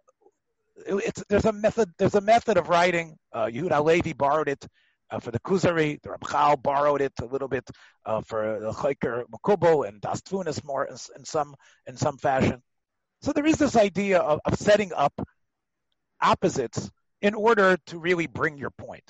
it's 0.87 1.23
there's 1.28 1.45
a 1.45 1.52
method 1.52 1.90
there's 1.99 2.14
a 2.14 2.21
method 2.21 2.57
of 2.57 2.69
writing. 2.69 3.16
Uh, 3.33 3.47
Yehuda 3.47 3.85
Levi 3.85 4.12
borrowed 4.12 4.49
it 4.49 4.66
uh, 5.12 5.21
for 5.21 5.31
the 5.31 5.38
Kuzari. 5.40 6.00
The 6.02 6.09
Ramchal 6.09 6.62
borrowed 6.62 7.02
it 7.02 7.12
a 7.21 7.26
little 7.26 7.49
bit 7.49 7.69
uh, 8.04 8.23
for 8.23 8.59
the 8.61 8.71
Chayker 8.71 9.25
Makubal 9.31 9.87
and 9.87 10.00
Das 10.00 10.23
more 10.64 10.85
in, 10.87 10.97
in, 11.16 11.25
some 11.25 11.54
in 11.87 11.97
some 11.97 12.16
fashion. 12.16 12.62
So 13.21 13.33
there 13.33 13.47
is 13.47 13.57
this 13.57 13.76
idea 13.76 14.19
of, 14.19 14.40
of 14.45 14.59
setting 14.59 14.92
up 14.92 15.12
opposites 16.21 16.90
in 17.21 17.35
order 17.35 17.76
to 17.87 17.99
really 17.99 18.26
bring 18.26 18.57
your 18.59 18.71
point. 18.71 19.04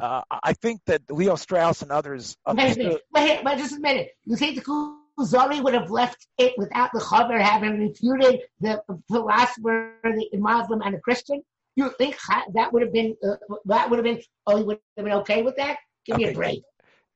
Uh, 0.00 0.22
I 0.30 0.54
think 0.54 0.80
that 0.86 1.02
Leo 1.08 1.36
Strauss 1.36 1.82
and 1.82 1.92
others. 1.92 2.36
Understood... 2.44 2.98
Wait, 3.14 3.44
wait, 3.44 3.58
just 3.58 3.76
a 3.76 3.80
minute. 3.80 4.10
You 4.24 4.34
think 4.34 4.56
the 4.56 4.96
Kuzari 5.16 5.62
would 5.62 5.74
have 5.74 5.90
left 5.90 6.26
it 6.36 6.54
without 6.58 6.90
the 6.92 6.98
Chaver 6.98 7.40
having 7.40 7.78
refuted 7.78 8.40
the 8.60 8.82
philosopher, 9.08 9.94
the 10.02 10.28
Muslim, 10.34 10.82
and 10.82 10.94
the 10.94 11.00
Christian? 11.00 11.42
You 11.76 11.90
think 11.98 12.16
that 12.54 12.72
would 12.72 12.82
have 12.82 12.92
been 12.92 13.16
uh, 13.26 13.36
that 13.66 13.90
would 13.90 13.98
have 13.98 14.04
been? 14.04 14.22
Oh, 14.46 14.58
you 14.58 14.64
would 14.64 14.78
have 14.96 15.04
been 15.04 15.14
okay 15.18 15.42
with 15.42 15.56
that? 15.56 15.78
Give 16.06 16.16
okay. 16.16 16.26
me 16.26 16.30
a 16.30 16.34
break. 16.34 16.62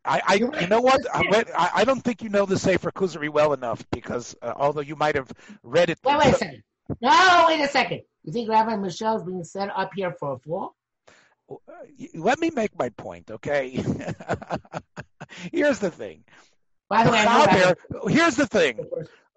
I, 0.04 0.22
I 0.26 0.34
you 0.34 0.66
know 0.68 0.80
what? 0.80 1.00
I, 1.14 1.70
I, 1.74 1.84
don't 1.84 2.02
think 2.02 2.22
you 2.22 2.28
know 2.28 2.46
the 2.46 2.58
Sefer 2.58 2.90
Kuzari 2.90 3.28
well 3.28 3.52
enough 3.52 3.84
because 3.92 4.34
uh, 4.42 4.54
although 4.56 4.80
you 4.80 4.96
might 4.96 5.16
have 5.16 5.30
read 5.62 5.90
it. 5.90 5.98
Wait, 6.04 6.18
wait 6.18 6.34
a 6.34 6.36
second. 6.36 6.62
No, 7.00 7.44
wait 7.48 7.60
a 7.60 7.68
second. 7.68 8.00
You 8.24 8.32
think 8.32 8.48
Rabbi 8.48 8.76
Michel 8.76 9.16
is 9.16 9.22
being 9.24 9.44
set 9.44 9.70
up 9.74 9.90
here 9.94 10.14
for 10.18 10.34
a 10.34 10.38
fall? 10.38 10.74
Let 12.14 12.38
me 12.38 12.50
make 12.50 12.78
my 12.78 12.90
point, 12.90 13.30
okay? 13.30 13.70
here's 15.52 15.78
the 15.78 15.90
thing. 15.90 16.24
By 16.88 17.04
the 17.04 17.10
way, 17.10 17.18
Chaver, 17.18 18.10
here's 18.10 18.36
the 18.36 18.46
thing. 18.46 18.86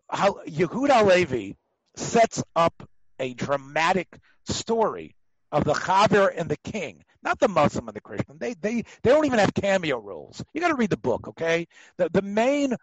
How 0.09 0.39
Yehuda 0.45 1.05
Levi 1.05 1.53
sets 1.95 2.43
up 2.55 2.87
a 3.19 3.33
dramatic 3.33 4.07
story 4.51 5.15
of 5.51 5.63
the 5.63 5.73
Chaver 5.73 6.31
and 6.35 6.49
the 6.49 6.57
king, 6.57 7.03
not 7.23 7.39
the 7.39 7.47
Muslim 7.47 7.87
and 7.87 7.95
the 7.95 8.01
Christian. 8.01 8.37
They 8.39 8.53
they 8.53 8.83
they 9.03 9.11
don't 9.11 9.25
even 9.25 9.39
have 9.39 9.53
cameo 9.53 9.99
roles. 9.99 10.43
You 10.53 10.61
got 10.61 10.69
to 10.69 10.75
read 10.75 10.89
the 10.89 10.97
book, 10.97 11.27
okay? 11.29 11.67
The 11.97 12.09
the 12.09 12.21
main 12.21 12.75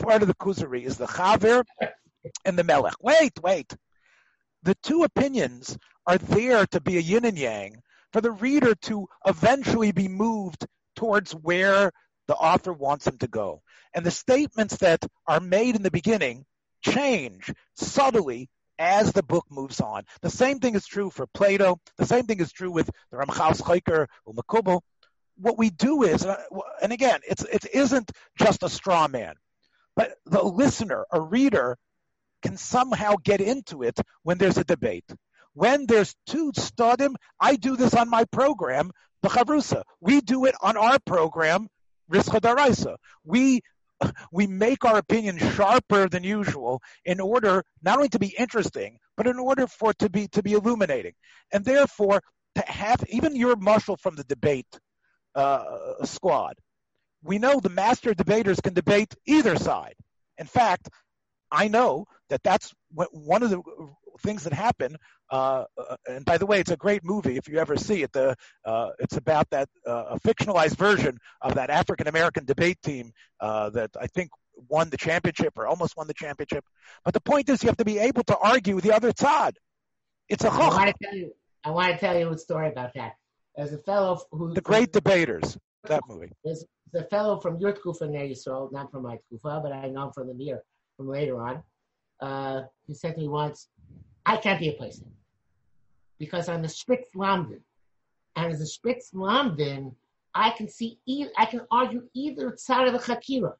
part 0.00 0.22
of 0.22 0.28
the 0.28 0.34
Kuzari 0.34 0.84
is 0.84 0.96
the 0.96 1.06
Chaver 1.06 1.64
and 2.44 2.58
the 2.58 2.64
Melech. 2.64 2.94
Wait, 3.02 3.32
wait. 3.42 3.74
The 4.62 4.74
two 4.82 5.04
opinions 5.04 5.78
are 6.06 6.18
there 6.18 6.66
to 6.66 6.80
be 6.80 6.98
a 6.98 7.00
yin 7.00 7.24
and 7.24 7.38
yang 7.38 7.82
for 8.12 8.20
the 8.20 8.32
reader 8.32 8.74
to 8.74 9.08
eventually 9.26 9.92
be 9.92 10.08
moved 10.08 10.66
towards 10.96 11.32
where 11.32 11.92
the 12.26 12.34
author 12.34 12.72
wants 12.72 13.06
him 13.06 13.16
to 13.18 13.28
go. 13.28 13.62
And 13.94 14.04
the 14.04 14.10
statements 14.10 14.76
that 14.78 15.04
are 15.26 15.40
made 15.40 15.76
in 15.76 15.82
the 15.82 15.90
beginning 15.90 16.44
change 16.82 17.52
subtly 17.74 18.48
as 18.80 19.12
the 19.12 19.22
book 19.22 19.44
moves 19.50 19.80
on. 19.80 20.04
The 20.22 20.30
same 20.30 20.58
thing 20.58 20.74
is 20.74 20.86
true 20.86 21.10
for 21.10 21.26
Plato. 21.34 21.78
The 21.98 22.06
same 22.06 22.24
thing 22.24 22.40
is 22.40 22.50
true 22.50 22.72
with 22.72 22.90
the 23.10 23.18
Ramchal 23.18 23.60
Chayker 23.60 24.06
or 24.24 24.34
Makubal. 24.34 24.80
What 25.36 25.58
we 25.58 25.70
do 25.70 26.02
is, 26.02 26.26
and 26.82 26.92
again, 26.92 27.20
it's, 27.28 27.44
it 27.44 27.66
isn't 27.72 28.10
just 28.38 28.62
a 28.62 28.70
straw 28.70 29.06
man, 29.06 29.34
but 29.94 30.14
the 30.24 30.42
listener, 30.42 31.04
a 31.12 31.20
reader, 31.20 31.76
can 32.42 32.56
somehow 32.56 33.14
get 33.22 33.42
into 33.42 33.82
it 33.82 33.98
when 34.22 34.38
there's 34.38 34.56
a 34.56 34.64
debate. 34.64 35.04
When 35.52 35.86
there's 35.86 36.14
two 36.26 36.52
studim, 36.52 37.16
I 37.38 37.56
do 37.56 37.76
this 37.76 37.94
on 37.94 38.08
my 38.08 38.24
program, 38.24 38.92
the 39.22 39.28
Chavrusa. 39.28 39.82
We 40.00 40.22
do 40.22 40.46
it 40.46 40.54
on 40.62 40.78
our 40.78 40.98
program, 41.00 41.68
Rischa 42.10 42.40
Daraisa. 42.40 42.96
We 43.24 43.60
we 44.32 44.46
make 44.46 44.84
our 44.84 44.98
opinion 44.98 45.38
sharper 45.38 46.08
than 46.08 46.24
usual 46.24 46.82
in 47.04 47.20
order 47.20 47.64
not 47.82 47.96
only 47.96 48.08
to 48.10 48.18
be 48.18 48.34
interesting, 48.38 48.98
but 49.16 49.26
in 49.26 49.38
order 49.38 49.66
for 49.66 49.90
it 49.90 49.98
to 49.98 50.08
be 50.08 50.28
to 50.28 50.42
be 50.42 50.52
illuminating, 50.52 51.12
and 51.52 51.64
therefore 51.64 52.22
to 52.54 52.62
have 52.62 53.04
even 53.08 53.36
your 53.36 53.56
muscle 53.56 53.96
from 53.96 54.16
the 54.16 54.24
debate 54.24 54.78
uh, 55.34 56.04
squad. 56.04 56.54
We 57.22 57.38
know 57.38 57.60
the 57.60 57.68
master 57.68 58.14
debaters 58.14 58.60
can 58.60 58.74
debate 58.74 59.14
either 59.26 59.56
side. 59.56 59.94
In 60.38 60.46
fact, 60.46 60.88
I 61.50 61.68
know 61.68 62.06
that 62.30 62.42
that's 62.42 62.72
one 62.90 63.42
of 63.42 63.50
the 63.50 63.60
things 64.20 64.44
that 64.44 64.52
happen. 64.52 64.96
Uh, 65.30 65.64
uh, 65.76 65.96
and 66.08 66.24
by 66.24 66.38
the 66.38 66.46
way, 66.46 66.60
it's 66.60 66.70
a 66.70 66.76
great 66.76 67.04
movie 67.04 67.36
if 67.36 67.48
you 67.48 67.58
ever 67.58 67.76
see 67.76 68.02
it. 68.02 68.12
The 68.12 68.34
uh, 68.64 68.90
it's 68.98 69.16
about 69.16 69.48
that 69.50 69.68
uh, 69.86 70.16
a 70.16 70.20
fictionalized 70.20 70.76
version 70.76 71.18
of 71.42 71.54
that 71.54 71.70
African 71.70 72.08
American 72.08 72.44
debate 72.44 72.78
team 72.82 73.12
uh, 73.40 73.70
that 73.70 73.90
I 74.00 74.06
think 74.06 74.30
won 74.68 74.90
the 74.90 74.96
championship 74.96 75.52
or 75.56 75.66
almost 75.66 75.96
won 75.96 76.06
the 76.06 76.14
championship. 76.14 76.64
But 77.04 77.14
the 77.14 77.20
point 77.20 77.48
is, 77.48 77.62
you 77.62 77.68
have 77.68 77.76
to 77.78 77.84
be 77.84 77.98
able 77.98 78.24
to 78.24 78.36
argue 78.38 78.74
with 78.74 78.84
the 78.84 78.94
other 78.94 79.12
side. 79.16 79.56
It's 80.28 80.44
a 80.44 80.50
I 80.50 80.68
want 80.68 80.88
to 80.88 81.04
tell 81.04 81.14
you. 81.14 81.32
I 81.64 81.70
want 81.70 81.92
to 81.92 81.98
tell 81.98 82.18
you 82.18 82.30
a 82.30 82.38
story 82.38 82.68
about 82.68 82.94
that. 82.94 83.12
There's 83.56 83.72
a 83.72 83.78
fellow 83.78 84.20
who 84.32 84.54
the 84.54 84.60
Great 84.60 84.92
Debaters. 84.92 85.58
That 85.84 86.02
movie. 86.08 86.30
There's, 86.44 86.64
there's 86.92 87.06
a 87.06 87.08
fellow 87.08 87.40
from 87.40 87.58
your 87.58 87.72
kufa 87.72 88.06
Ner 88.06 88.26
Yisrael, 88.26 88.70
not 88.70 88.90
from 88.90 89.02
my 89.02 89.18
kufa, 89.30 89.60
but 89.62 89.72
I 89.72 89.88
know 89.88 90.06
him 90.06 90.12
from 90.12 90.28
the 90.28 90.34
mirror 90.34 90.62
from 90.96 91.08
later 91.08 91.40
on. 91.40 91.62
Uh, 92.20 92.62
he 92.86 92.94
said 92.94 93.14
to 93.14 93.20
me 93.20 93.28
once, 93.28 93.68
I 94.26 94.36
can't 94.36 94.60
be 94.60 94.68
a 94.68 94.72
place 94.72 95.02
because 96.18 96.48
I'm 96.48 96.64
a 96.64 96.68
Spitz 96.68 97.08
Lamdin. 97.14 97.60
And 98.36 98.52
as 98.52 98.60
a 98.60 98.66
Spitz 98.66 99.10
Lamdin, 99.14 99.94
I 100.34 100.50
can 100.50 100.68
see, 100.68 100.98
either, 101.06 101.30
I 101.36 101.46
can 101.46 101.62
argue 101.70 102.02
either 102.14 102.54
side 102.56 102.86
of 102.86 102.92
the 102.92 102.98
Chakira. 102.98 103.54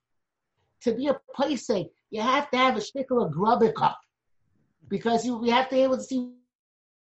To 0.82 0.94
be 0.94 1.08
a 1.08 1.20
place 1.34 1.68
you 2.10 2.22
have 2.22 2.50
to 2.50 2.56
have 2.56 2.76
a 2.76 2.80
shtickle 2.80 3.24
of 3.24 3.32
grubik 3.32 3.74
because 4.88 5.26
you, 5.26 5.44
you 5.44 5.52
have 5.52 5.68
to 5.68 5.74
be 5.74 5.82
able 5.82 5.98
to 5.98 6.02
see 6.02 6.30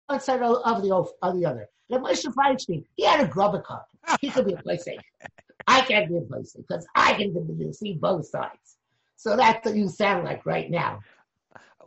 one 0.07 0.19
side 0.19 0.41
of, 0.41 0.57
of 0.65 0.81
the 0.81 0.91
of 0.91 1.39
the 1.39 1.45
other. 1.45 1.69
Now, 1.89 1.99
Moshe 1.99 2.25
Feinstein, 2.25 2.85
he 2.95 3.05
had 3.05 3.19
a 3.19 3.27
grubik 3.27 3.63
He 4.19 4.31
could 4.31 4.47
be 4.47 4.53
a 4.53 4.57
place 4.57 4.85
I 5.67 5.81
can't 5.81 6.09
be 6.09 6.17
a 6.17 6.21
place 6.21 6.55
because 6.57 6.87
I 6.95 7.13
can 7.13 7.73
see 7.73 7.93
both 7.93 8.25
sides. 8.25 8.77
So 9.15 9.35
that's 9.35 9.65
what 9.65 9.75
you 9.75 9.89
sound 9.89 10.25
like 10.25 10.45
right 10.45 10.71
now 10.71 11.01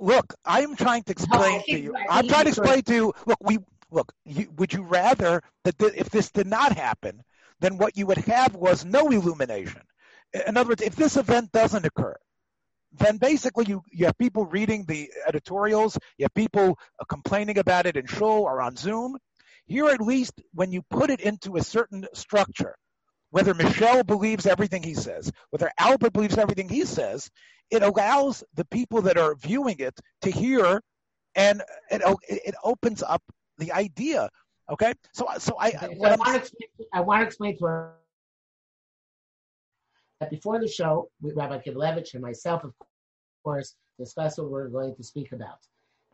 look, 0.00 0.34
I'm 0.44 0.74
trying 0.76 1.02
to 1.04 1.12
explain 1.12 1.62
to 1.66 1.78
you. 1.78 1.94
I'm 2.08 2.26
trying 2.26 2.44
to 2.44 2.48
explain 2.48 2.82
to 2.82 2.94
you. 2.94 3.12
Look, 3.26 3.38
we 3.42 3.58
look. 3.90 4.12
You, 4.24 4.48
would 4.56 4.72
you 4.72 4.82
rather 4.82 5.42
that 5.64 5.78
th- 5.78 5.94
if 5.96 6.10
this 6.10 6.30
did 6.30 6.46
not 6.46 6.76
happen, 6.76 7.22
then 7.60 7.76
what 7.76 7.96
you 7.96 8.06
would 8.06 8.18
have 8.18 8.54
was 8.54 8.84
no 8.84 9.08
illumination? 9.08 9.82
In 10.46 10.56
other 10.56 10.70
words, 10.70 10.82
if 10.82 10.96
this 10.96 11.16
event 11.16 11.52
doesn't 11.52 11.84
occur, 11.84 12.16
then 12.92 13.18
basically 13.18 13.66
you, 13.66 13.82
you 13.90 14.06
have 14.06 14.18
people 14.18 14.46
reading 14.46 14.84
the 14.84 15.10
editorials, 15.26 15.98
you 16.18 16.24
have 16.24 16.34
people 16.34 16.78
uh, 16.98 17.04
complaining 17.04 17.58
about 17.58 17.86
it 17.86 17.96
in 17.96 18.06
show 18.06 18.44
or 18.44 18.60
on 18.60 18.76
Zoom. 18.76 19.16
Here, 19.66 19.86
at 19.86 20.00
least, 20.00 20.32
when 20.52 20.72
you 20.72 20.82
put 20.90 21.10
it 21.10 21.20
into 21.20 21.56
a 21.56 21.62
certain 21.62 22.06
structure, 22.12 22.74
whether 23.30 23.54
Michelle 23.54 24.02
believes 24.02 24.46
everything 24.46 24.82
he 24.82 24.94
says, 24.94 25.30
whether 25.50 25.70
Albert 25.78 26.12
believes 26.12 26.36
everything 26.36 26.68
he 26.68 26.84
says, 26.84 27.30
it 27.70 27.82
allows 27.82 28.42
the 28.54 28.64
people 28.66 29.00
that 29.02 29.16
are 29.16 29.34
viewing 29.36 29.76
it 29.78 29.98
to 30.22 30.30
hear, 30.30 30.82
and 31.36 31.62
it 31.90 32.02
it 32.28 32.54
opens 32.64 33.02
up 33.02 33.22
the 33.58 33.72
idea. 33.72 34.28
Okay, 34.70 34.92
so 35.12 35.26
so 35.38 35.56
I 35.58 35.68
okay, 35.68 35.96
so 36.00 36.06
I, 36.06 36.16
want 36.16 36.28
to 36.28 36.36
explain, 36.36 36.68
I 36.92 37.00
want 37.00 37.20
to 37.20 37.26
explain 37.26 37.58
to 37.58 37.64
her 37.66 37.94
that 40.20 40.30
before 40.30 40.60
the 40.60 40.68
show, 40.68 41.10
Rabbi 41.22 41.58
Kivelevitz 41.58 42.14
and 42.14 42.22
myself, 42.22 42.64
of 42.64 42.74
course, 43.44 43.76
discuss 43.98 44.38
what 44.38 44.50
we're 44.50 44.68
going 44.68 44.94
to 44.96 45.02
speak 45.04 45.32
about. 45.32 45.58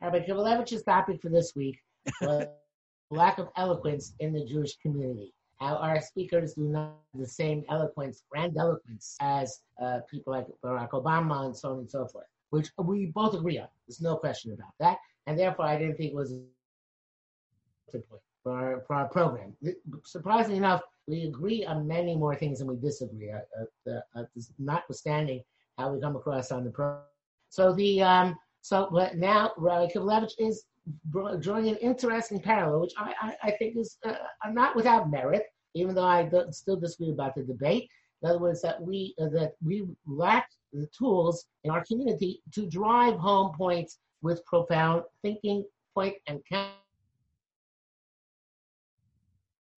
Rabbi 0.02 0.20
Kivelevitz's 0.20 0.82
topic 0.82 1.22
for 1.22 1.30
this 1.30 1.54
week 1.56 1.78
was 2.20 2.46
lack 3.10 3.38
of 3.38 3.48
eloquence 3.56 4.12
in 4.20 4.32
the 4.32 4.44
Jewish 4.44 4.76
community 4.76 5.32
our 5.60 6.00
speakers 6.00 6.54
do 6.54 6.62
not 6.62 6.94
have 7.12 7.20
the 7.20 7.26
same 7.26 7.64
eloquence, 7.68 8.22
grand 8.30 8.56
eloquence, 8.56 9.16
as 9.20 9.60
uh, 9.82 10.00
people 10.10 10.32
like 10.32 10.46
Barack 10.62 10.90
Obama 10.90 11.46
and 11.46 11.56
so 11.56 11.72
on 11.72 11.78
and 11.78 11.90
so 11.90 12.06
forth, 12.06 12.26
which 12.50 12.70
we 12.78 13.06
both 13.06 13.34
agree 13.34 13.58
on. 13.58 13.68
There's 13.86 14.00
no 14.00 14.16
question 14.16 14.52
about 14.52 14.72
that. 14.80 14.98
And 15.26 15.38
therefore, 15.38 15.66
I 15.66 15.78
didn't 15.78 15.96
think 15.96 16.12
it 16.12 16.16
was 16.16 16.32
a 16.32 17.98
point 17.98 18.04
for 18.42 18.52
our, 18.52 18.84
for 18.86 18.94
our 18.94 19.08
program. 19.08 19.56
Surprisingly 20.04 20.58
enough, 20.58 20.82
we 21.08 21.22
agree 21.22 21.64
on 21.64 21.86
many 21.86 22.14
more 22.14 22.34
things 22.36 22.58
than 22.58 22.68
we 22.68 22.76
disagree, 22.76 23.32
uh, 23.32 23.90
uh, 23.90 24.00
uh, 24.14 24.24
notwithstanding 24.58 25.42
how 25.78 25.92
we 25.92 26.00
come 26.00 26.16
across 26.16 26.52
on 26.52 26.64
the 26.64 26.70
program. 26.70 27.02
So 27.48 27.72
the 27.72 28.02
um, 28.02 28.36
so 28.60 28.88
now 29.14 29.52
Rabbi 29.56 29.92
Kivelevitz 29.92 30.34
is 30.38 30.64
drawing 31.10 31.68
an 31.68 31.76
interesting 31.76 32.40
parallel, 32.40 32.80
which 32.80 32.94
I, 32.96 33.14
I, 33.20 33.36
I 33.44 33.50
think 33.52 33.76
is 33.76 33.98
uh, 34.04 34.14
not 34.50 34.76
without 34.76 35.10
merit, 35.10 35.44
even 35.74 35.94
though 35.94 36.04
I 36.04 36.28
still 36.50 36.76
disagree 36.76 37.10
about 37.10 37.34
the 37.34 37.42
debate. 37.42 37.88
In 38.22 38.30
other 38.30 38.38
words, 38.38 38.62
that 38.62 38.80
we 38.80 39.14
uh, 39.20 39.28
that 39.30 39.52
we 39.62 39.86
lack 40.06 40.48
the 40.72 40.88
tools 40.96 41.46
in 41.64 41.70
our 41.70 41.84
community 41.84 42.40
to 42.54 42.66
drive 42.66 43.18
home 43.18 43.52
points 43.56 43.98
with 44.22 44.44
profound 44.46 45.02
thinking 45.22 45.64
point 45.94 46.14
and 46.26 46.40
count 46.50 46.72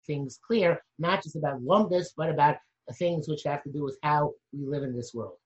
things 0.07 0.39
clear, 0.45 0.83
not 0.99 1.23
just 1.23 1.37
about 1.37 1.61
lomdus, 1.63 2.09
but 2.17 2.31
about 2.31 2.57
things 2.95 3.29
which 3.29 3.43
have 3.45 3.63
to 3.63 3.71
do 3.71 3.85
with 3.85 3.99
how 4.03 4.33
we 4.53 4.67
live 4.67 4.83
in 4.83 4.97
this 4.97 5.13
world. 5.15 5.37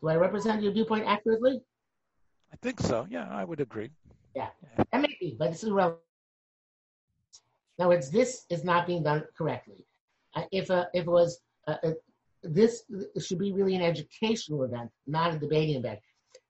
Do 0.00 0.08
I 0.08 0.16
represent 0.16 0.62
your 0.62 0.72
viewpoint 0.72 1.04
accurately? 1.06 1.60
I 2.52 2.56
think 2.62 2.80
so. 2.80 3.06
Yeah, 3.10 3.28
I 3.30 3.44
would 3.44 3.60
agree. 3.60 3.90
Yeah, 4.36 4.48
that 4.76 5.00
may 5.00 5.16
be, 5.18 5.34
but 5.38 5.50
this 5.50 5.64
is 5.64 5.70
relevant. 5.70 5.98
Now, 7.78 7.90
it's 7.90 8.10
this 8.10 8.44
is 8.50 8.64
not 8.64 8.86
being 8.86 9.02
done 9.02 9.24
correctly. 9.36 9.86
Uh, 10.34 10.42
if 10.52 10.68
a, 10.68 10.88
if 10.92 11.04
it 11.04 11.10
was 11.10 11.40
uh, 11.66 11.76
uh, 11.82 11.92
this 12.42 12.82
should 13.18 13.38
be 13.38 13.54
really 13.54 13.74
an 13.74 13.80
educational 13.80 14.64
event, 14.64 14.90
not 15.06 15.32
a 15.32 15.38
debating 15.38 15.76
event. 15.76 16.00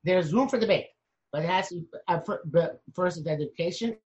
There's 0.02 0.34
room 0.34 0.48
for 0.48 0.58
debate, 0.58 0.86
but 1.30 1.44
it 1.44 1.48
has 1.48 1.68
to 1.68 1.86
uh, 2.08 2.18
for, 2.18 2.40
but 2.46 2.80
first 2.92 3.18
it's 3.18 3.28
education. 3.28 3.96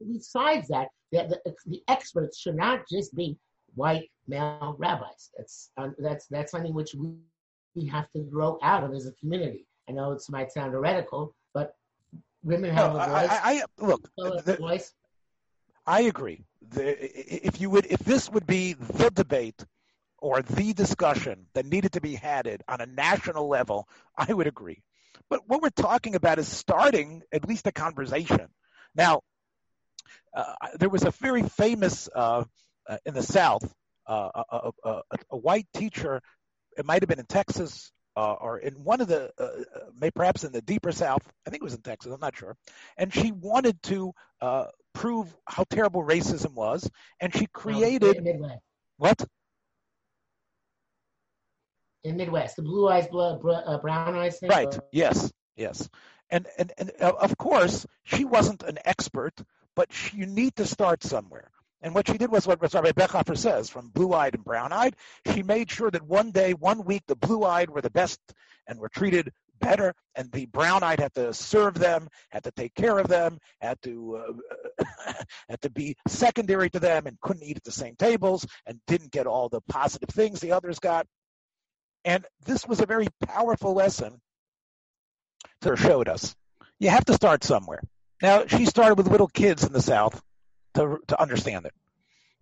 Besides 0.00 0.66
that, 0.68 0.88
the, 1.12 1.40
the, 1.44 1.54
the, 1.66 1.82
experts 1.86 2.38
should 2.38 2.56
not 2.56 2.88
just 2.90 3.14
be 3.14 3.38
white 3.76 4.10
male 4.26 4.74
rabbis. 4.78 5.30
That's 5.36 5.70
um, 5.76 5.94
that's 5.98 6.26
that's 6.26 6.50
something 6.50 6.74
which 6.74 6.94
we, 6.94 7.12
we 7.76 7.86
have 7.86 8.10
to 8.16 8.20
grow 8.20 8.58
out 8.62 8.82
of 8.82 8.94
as 8.94 9.06
a 9.06 9.12
community. 9.12 9.66
I 9.88 9.92
know 9.92 10.10
it 10.10 10.22
might 10.28 10.50
sound 10.50 10.72
heretical, 10.72 11.36
women 12.42 12.70
have 12.70 12.92
no, 12.92 13.00
a 13.00 13.06
voice. 13.06 13.28
I, 13.30 13.38
I, 13.42 13.62
look, 13.84 14.10
the, 14.16 14.56
voice. 14.58 14.92
I 15.86 16.02
agree. 16.02 16.44
The, 16.68 17.46
if 17.46 17.60
you 17.60 17.70
would, 17.70 17.86
if 17.86 18.00
this 18.00 18.30
would 18.30 18.46
be 18.46 18.74
the 18.74 19.10
debate 19.10 19.64
or 20.18 20.42
the 20.42 20.72
discussion 20.72 21.46
that 21.54 21.66
needed 21.66 21.92
to 21.92 22.00
be 22.00 22.14
had 22.14 22.62
on 22.68 22.80
a 22.80 22.86
national 22.86 23.48
level, 23.48 23.88
I 24.16 24.32
would 24.32 24.46
agree. 24.46 24.82
But 25.28 25.42
what 25.46 25.62
we're 25.62 25.70
talking 25.70 26.14
about 26.14 26.38
is 26.38 26.48
starting 26.48 27.22
at 27.32 27.48
least 27.48 27.66
a 27.66 27.72
conversation. 27.72 28.48
Now, 28.94 29.22
uh, 30.34 30.54
there 30.78 30.88
was 30.88 31.04
a 31.04 31.10
very 31.12 31.42
famous 31.42 32.08
uh, 32.14 32.44
uh, 32.88 32.96
in 33.04 33.14
the 33.14 33.22
South, 33.22 33.72
uh, 34.06 34.42
a, 34.50 34.70
a, 34.84 35.02
a, 35.30 35.36
white 35.36 35.66
teacher. 35.74 36.20
It 36.76 36.84
might 36.84 37.02
have 37.02 37.08
been 37.08 37.20
in 37.20 37.26
Texas 37.26 37.92
uh, 38.20 38.34
or 38.34 38.58
in 38.58 38.74
one 38.84 39.00
of 39.00 39.08
the, 39.08 39.30
uh, 39.38 39.48
maybe 39.98 40.10
perhaps 40.10 40.44
in 40.44 40.52
the 40.52 40.60
deeper 40.60 40.92
South. 40.92 41.22
I 41.46 41.50
think 41.50 41.62
it 41.62 41.64
was 41.64 41.74
in 41.74 41.80
Texas. 41.80 42.12
I'm 42.12 42.20
not 42.20 42.36
sure. 42.36 42.54
And 42.98 43.12
she 43.14 43.32
wanted 43.32 43.82
to 43.84 44.12
prove 44.92 45.34
how 45.46 45.64
terrible 45.64 46.02
racism 46.02 46.52
was, 46.54 46.90
and 47.20 47.34
she 47.34 47.46
created 47.46 48.16
what? 48.98 49.24
In 52.04 52.16
Midwest, 52.16 52.56
the 52.56 52.62
blue 52.62 52.88
eyes, 52.88 53.06
blood, 53.08 53.40
brown 53.82 54.14
eyes 54.16 54.38
thing. 54.38 54.50
Right. 54.50 54.74
Or? 54.74 54.84
Yes. 54.92 55.32
Yes. 55.56 55.88
And 56.30 56.46
and 56.58 56.72
and 56.78 56.90
of 57.00 57.36
course, 57.36 57.86
she 58.04 58.24
wasn't 58.24 58.62
an 58.62 58.78
expert, 58.84 59.34
but 59.74 59.92
she, 59.92 60.18
you 60.18 60.26
need 60.26 60.56
to 60.56 60.66
start 60.66 61.02
somewhere. 61.02 61.50
And 61.82 61.94
what 61.94 62.08
she 62.08 62.18
did 62.18 62.30
was 62.30 62.46
what 62.46 62.60
Rabbi 62.60 62.92
Bechhofer 62.92 63.36
says, 63.36 63.70
from 63.70 63.88
blue-eyed 63.88 64.34
and 64.34 64.44
brown-eyed. 64.44 64.96
She 65.32 65.42
made 65.42 65.70
sure 65.70 65.90
that 65.90 66.02
one 66.02 66.30
day, 66.30 66.52
one 66.52 66.84
week, 66.84 67.02
the 67.06 67.16
blue-eyed 67.16 67.70
were 67.70 67.80
the 67.80 67.90
best 67.90 68.20
and 68.66 68.78
were 68.78 68.90
treated 68.90 69.32
better, 69.60 69.94
and 70.14 70.30
the 70.32 70.46
brown-eyed 70.46 71.00
had 71.00 71.14
to 71.14 71.32
serve 71.32 71.74
them, 71.74 72.08
had 72.30 72.44
to 72.44 72.50
take 72.52 72.74
care 72.74 72.98
of 72.98 73.08
them, 73.08 73.38
had 73.60 73.80
to 73.82 74.16
uh, 74.16 74.84
had 75.48 75.60
to 75.62 75.70
be 75.70 75.96
secondary 76.06 76.68
to 76.70 76.80
them, 76.80 77.06
and 77.06 77.20
couldn't 77.20 77.42
eat 77.42 77.56
at 77.56 77.64
the 77.64 77.72
same 77.72 77.96
tables, 77.96 78.46
and 78.66 78.80
didn't 78.86 79.12
get 79.12 79.26
all 79.26 79.48
the 79.48 79.60
positive 79.68 80.08
things 80.10 80.40
the 80.40 80.52
others 80.52 80.78
got. 80.78 81.06
And 82.04 82.26
this 82.44 82.66
was 82.66 82.80
a 82.80 82.86
very 82.86 83.08
powerful 83.26 83.74
lesson 83.74 84.20
to 85.62 85.76
showed 85.76 86.08
us. 86.08 86.34
You 86.78 86.90
have 86.90 87.04
to 87.06 87.14
start 87.14 87.44
somewhere. 87.44 87.82
Now, 88.22 88.46
she 88.46 88.66
started 88.66 88.96
with 88.96 89.08
little 89.08 89.28
kids 89.28 89.64
in 89.64 89.72
the 89.72 89.82
South 89.82 90.20
to, 90.74 90.98
to 91.08 91.20
understand 91.20 91.66
it. 91.66 91.74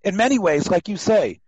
In 0.05 0.17
many 0.17 0.39
ways, 0.39 0.71
like 0.71 0.89
you 0.89 0.97
say, 0.97 1.41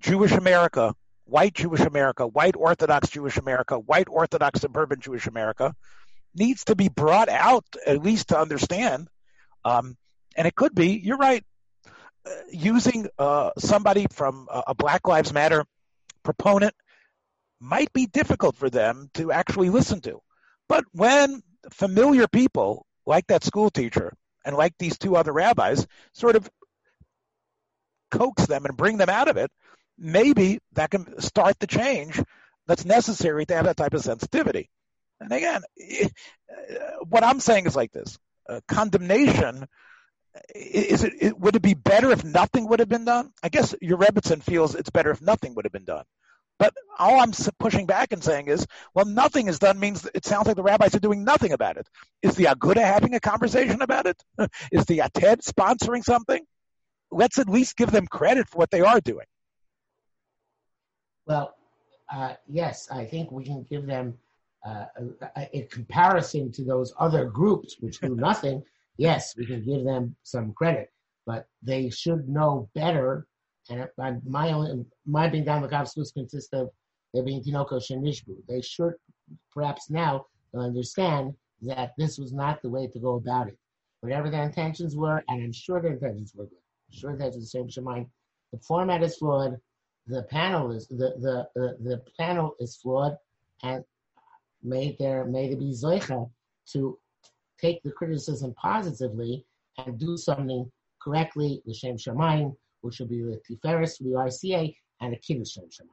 Jewish 0.00 0.32
America, 0.32 0.94
white 1.24 1.54
Jewish 1.54 1.80
America, 1.80 2.26
white 2.26 2.56
Orthodox 2.56 3.08
Jewish 3.08 3.36
America, 3.36 3.78
white 3.78 4.08
Orthodox 4.08 4.60
suburban 4.60 5.00
Jewish 5.00 5.26
America 5.26 5.74
needs 6.34 6.64
to 6.64 6.76
be 6.76 6.88
brought 6.88 7.28
out 7.28 7.64
at 7.86 8.02
least 8.02 8.28
to 8.28 8.38
understand. 8.38 9.08
Um, 9.64 9.96
and 10.36 10.46
it 10.46 10.54
could 10.54 10.74
be, 10.74 10.92
you're 10.92 11.16
right, 11.16 11.44
uh, 12.24 12.30
using 12.52 13.08
uh, 13.18 13.50
somebody 13.58 14.06
from 14.12 14.46
a, 14.50 14.62
a 14.68 14.74
Black 14.74 15.06
Lives 15.08 15.32
Matter 15.32 15.64
proponent 16.22 16.74
might 17.60 17.92
be 17.92 18.06
difficult 18.06 18.56
for 18.56 18.70
them 18.70 19.10
to 19.14 19.32
actually 19.32 19.70
listen 19.70 20.00
to. 20.02 20.20
But 20.68 20.84
when 20.92 21.42
familiar 21.72 22.28
people 22.28 22.86
like 23.04 23.26
that 23.28 23.42
school 23.42 23.70
teacher 23.70 24.12
and 24.44 24.56
like 24.56 24.74
these 24.78 24.98
two 24.98 25.16
other 25.16 25.32
rabbis 25.32 25.86
sort 26.12 26.36
of 26.36 26.48
coax 28.10 28.46
them 28.46 28.64
and 28.64 28.76
bring 28.76 28.96
them 28.96 29.10
out 29.10 29.28
of 29.28 29.36
it, 29.36 29.50
maybe 29.98 30.60
that 30.72 30.90
can 30.90 31.20
start 31.20 31.58
the 31.58 31.66
change 31.66 32.20
that's 32.66 32.84
necessary 32.84 33.46
to 33.46 33.54
have 33.54 33.64
that 33.64 33.76
type 33.76 33.94
of 33.94 34.02
sensitivity. 34.02 34.70
And 35.20 35.32
again, 35.32 35.62
eh, 35.80 36.08
eh, 36.50 36.74
what 37.08 37.24
I'm 37.24 37.40
saying 37.40 37.66
is 37.66 37.74
like 37.74 37.92
this: 37.92 38.18
uh, 38.48 38.60
condemnation. 38.68 39.66
Eh, 40.54 40.60
is 40.60 41.02
it, 41.04 41.38
Would 41.38 41.56
it 41.56 41.62
be 41.62 41.74
better 41.74 42.10
if 42.10 42.24
nothing 42.24 42.68
would 42.68 42.80
have 42.80 42.88
been 42.88 43.04
done? 43.04 43.32
I 43.42 43.48
guess 43.48 43.74
your 43.80 43.98
Rebbitzin 43.98 44.42
feels 44.42 44.74
it's 44.74 44.90
better 44.90 45.10
if 45.10 45.20
nothing 45.20 45.54
would 45.54 45.64
have 45.64 45.72
been 45.72 45.84
done. 45.84 46.04
But 46.58 46.74
all 46.98 47.20
I'm 47.20 47.32
pushing 47.60 47.86
back 47.86 48.12
and 48.12 48.22
saying 48.22 48.48
is, 48.48 48.66
well, 48.94 49.04
nothing 49.04 49.46
is 49.46 49.58
done 49.58 49.78
means 49.78 50.08
it 50.14 50.24
sounds 50.24 50.46
like 50.46 50.56
the 50.56 50.62
rabbis 50.62 50.94
are 50.94 51.00
doing 51.00 51.24
nothing 51.24 51.52
about 51.52 51.76
it. 51.76 51.88
Is 52.22 52.34
the 52.34 52.46
Aguda 52.46 52.82
having 52.82 53.14
a 53.14 53.20
conversation 53.20 53.80
about 53.82 54.06
it? 54.06 54.22
is 54.72 54.84
the 54.86 55.00
Ated 55.00 55.42
sponsoring 55.42 56.02
something? 56.02 56.44
Let's 57.10 57.38
at 57.38 57.48
least 57.48 57.76
give 57.76 57.90
them 57.90 58.06
credit 58.06 58.48
for 58.48 58.58
what 58.58 58.70
they 58.70 58.80
are 58.80 59.00
doing. 59.00 59.26
Well, 61.26 61.54
uh, 62.12 62.34
yes, 62.48 62.88
I 62.90 63.04
think 63.04 63.30
we 63.30 63.44
can 63.44 63.64
give 63.68 63.86
them 63.86 64.14
uh, 64.66 64.86
a, 65.36 65.68
comparison 65.70 66.50
to 66.52 66.64
those 66.64 66.92
other 66.98 67.26
groups 67.26 67.76
which 67.80 68.00
do 68.00 68.16
nothing. 68.16 68.62
yes, 68.96 69.34
we 69.36 69.46
can 69.46 69.64
give 69.64 69.84
them 69.84 70.16
some 70.24 70.52
credit, 70.52 70.90
but 71.26 71.46
they 71.62 71.90
should 71.90 72.28
know 72.28 72.68
better 72.74 73.26
and 73.70 73.88
my 74.24 74.52
only, 74.52 74.84
my 75.06 75.28
being 75.28 75.44
down 75.44 75.62
the 75.62 75.84
schools 75.84 76.12
consists 76.12 76.52
of 76.52 76.70
there 77.12 77.22
being 77.22 77.42
Tinoko 77.42 77.74
Shenishbu. 77.74 78.36
They 78.48 78.60
should 78.60 78.94
perhaps 79.52 79.90
now 79.90 80.26
understand 80.54 81.34
that 81.62 81.92
this 81.98 82.18
was 82.18 82.32
not 82.32 82.62
the 82.62 82.70
way 82.70 82.86
to 82.86 82.98
go 82.98 83.16
about 83.16 83.48
it. 83.48 83.58
Whatever 84.00 84.30
their 84.30 84.44
intentions 84.44 84.96
were, 84.96 85.24
and 85.28 85.42
I'm 85.42 85.52
sure 85.52 85.80
their 85.80 85.92
intentions 85.92 86.32
were 86.34 86.44
good. 86.44 86.58
I'm 86.92 86.98
sure 86.98 87.16
that's 87.16 87.36
the 87.36 87.44
same. 87.44 87.66
The 88.52 88.58
format 88.60 89.02
is 89.02 89.16
flawed. 89.16 89.58
The 90.06 90.22
panel 90.24 90.70
is 90.70 90.86
the 90.86 91.14
the 91.18 91.48
the, 91.54 91.76
the 91.80 92.02
panel 92.18 92.54
is 92.60 92.76
flawed, 92.76 93.16
and 93.62 93.84
may 94.62 94.96
there 94.98 95.24
may 95.24 95.48
there 95.48 95.58
be 95.58 95.72
zoicha 95.72 96.30
to 96.72 96.98
take 97.60 97.82
the 97.82 97.90
criticism 97.90 98.54
positively 98.54 99.44
and 99.78 99.98
do 99.98 100.16
something 100.16 100.70
correctly. 101.02 101.62
The 101.66 101.74
Shem 101.74 101.98
which 102.80 103.00
will 103.00 103.08
be 103.08 103.22
with 103.22 103.42
Tiferes, 103.64 104.00
RCA, 104.02 104.74
and 105.00 105.12
the 105.12 105.16
Kiddush 105.18 105.56
Shemayim. 105.56 105.88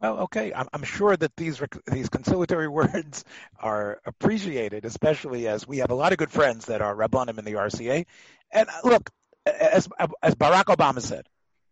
Well, 0.00 0.18
okay. 0.20 0.52
I'm, 0.52 0.66
I'm, 0.72 0.82
sure 0.82 1.16
that 1.16 1.36
these 1.36 1.62
these 1.86 2.08
conciliatory 2.08 2.66
words 2.80 3.24
are 3.58 4.00
appreciated, 4.04 4.84
especially 4.84 5.46
as 5.46 5.66
we 5.66 5.78
have 5.78 5.90
a 5.90 5.94
lot 5.94 6.10
of 6.10 6.18
good 6.18 6.30
friends 6.30 6.66
that 6.66 6.82
are 6.82 6.94
rabbanim 6.94 7.38
in 7.38 7.44
the 7.44 7.52
RCA. 7.52 8.04
And 8.52 8.68
uh, 8.68 8.88
look, 8.88 9.10
as 9.46 9.88
as 10.20 10.34
Barack 10.34 10.64
Obama 10.64 11.00
said, 11.00 11.26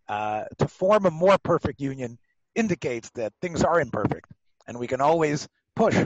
uh, 0.08 0.44
to 0.58 0.68
form 0.68 1.06
a 1.06 1.10
more 1.10 1.38
perfect 1.38 1.80
union 1.80 2.18
indicates 2.54 3.10
that 3.16 3.32
things 3.42 3.64
are 3.64 3.80
imperfect, 3.80 4.30
and 4.68 4.78
we 4.78 4.86
can 4.86 5.00
always 5.00 5.48
push 5.74 5.96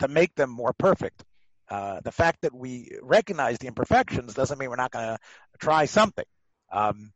to 0.00 0.08
make 0.08 0.34
them 0.34 0.50
more 0.50 0.74
perfect. 0.74 1.24
Uh, 1.70 2.00
the 2.00 2.12
fact 2.12 2.42
that 2.42 2.54
we 2.54 2.98
recognize 3.00 3.56
the 3.58 3.66
imperfections 3.66 4.34
doesn't 4.34 4.58
mean 4.58 4.68
we're 4.68 4.76
not 4.76 4.90
going 4.90 5.06
to 5.06 5.18
try 5.58 5.86
something. 5.86 6.24
Um, 6.70 7.12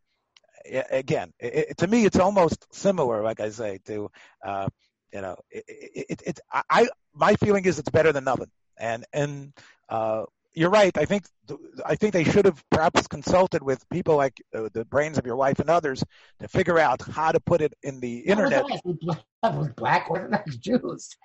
again, 0.91 1.33
it, 1.39 1.77
to 1.79 1.87
me, 1.87 2.05
it's 2.05 2.19
almost 2.19 2.67
similar, 2.75 3.23
like 3.23 3.41
I 3.41 3.51
say, 3.51 3.79
to 3.87 4.11
uh, 4.45 4.69
you 5.13 5.21
know, 5.21 5.37
it, 5.51 5.65
it, 5.69 6.23
it, 6.27 6.41
I 6.71 6.89
my 7.15 7.35
feeling 7.37 7.65
is 7.65 7.79
it's 7.79 7.91
better 7.91 8.13
than 8.13 8.25
nothing, 8.25 8.51
and 8.77 9.05
and 9.13 9.53
uh, 9.89 10.25
you're 10.53 10.71
right. 10.71 10.97
I 10.97 11.05
think 11.05 11.27
I 11.85 11.95
think 11.95 12.13
they 12.13 12.25
should 12.25 12.47
have 12.47 12.63
perhaps 12.71 13.07
consulted 13.07 13.63
with 13.63 13.89
people 13.91 14.17
like 14.17 14.43
uh, 14.55 14.69
the 14.73 14.85
brains 14.87 15.19
of 15.19 15.27
your 15.27 15.37
wife 15.37 15.59
and 15.59 15.71
others 15.71 16.03
to 16.41 16.49
figure 16.49 16.79
out 16.79 17.03
how 17.03 17.31
to 17.31 17.39
put 17.41 17.61
it 17.61 17.75
in 17.83 18.01
the 18.01 18.19
internet. 18.21 18.65
With 18.85 19.77
black 19.77 20.07
Orthodox 20.11 20.57
Jews, 20.67 21.17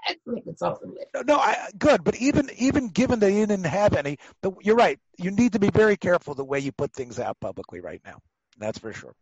no, 1.25 1.37
I, 1.37 1.69
good, 1.77 2.03
but 2.03 2.15
even 2.17 2.49
even 2.57 2.89
given 2.89 3.19
they 3.19 3.33
didn't 3.33 3.63
have 3.65 3.95
any, 3.95 4.17
the, 4.41 4.51
you're 4.61 4.75
right. 4.75 4.99
You 5.17 5.31
need 5.31 5.53
to 5.53 5.59
be 5.59 5.69
very 5.69 5.97
careful 5.97 6.35
the 6.35 6.45
way 6.45 6.59
you 6.59 6.71
put 6.71 6.93
things 6.93 7.19
out 7.19 7.37
publicly 7.39 7.79
right 7.79 8.01
now. 8.05 8.19
That's 8.57 8.77
for 8.77 8.93
sure. 8.93 9.15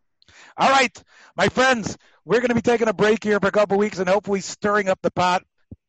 All 0.58 0.70
right, 0.70 1.04
my 1.36 1.50
friends, 1.50 1.98
we're 2.26 2.40
going 2.40 2.50
to 2.50 2.56
be 2.56 2.62
taking 2.62 2.88
a 2.88 2.94
break 2.94 3.24
here 3.24 3.40
for 3.40 3.48
a 3.48 3.52
couple 3.52 3.78
weeks 3.78 4.00
and 4.00 4.08
hopefully 4.10 4.42
stirring 4.42 4.90
up 4.90 5.00
the 5.02 5.12
pot 5.12 5.44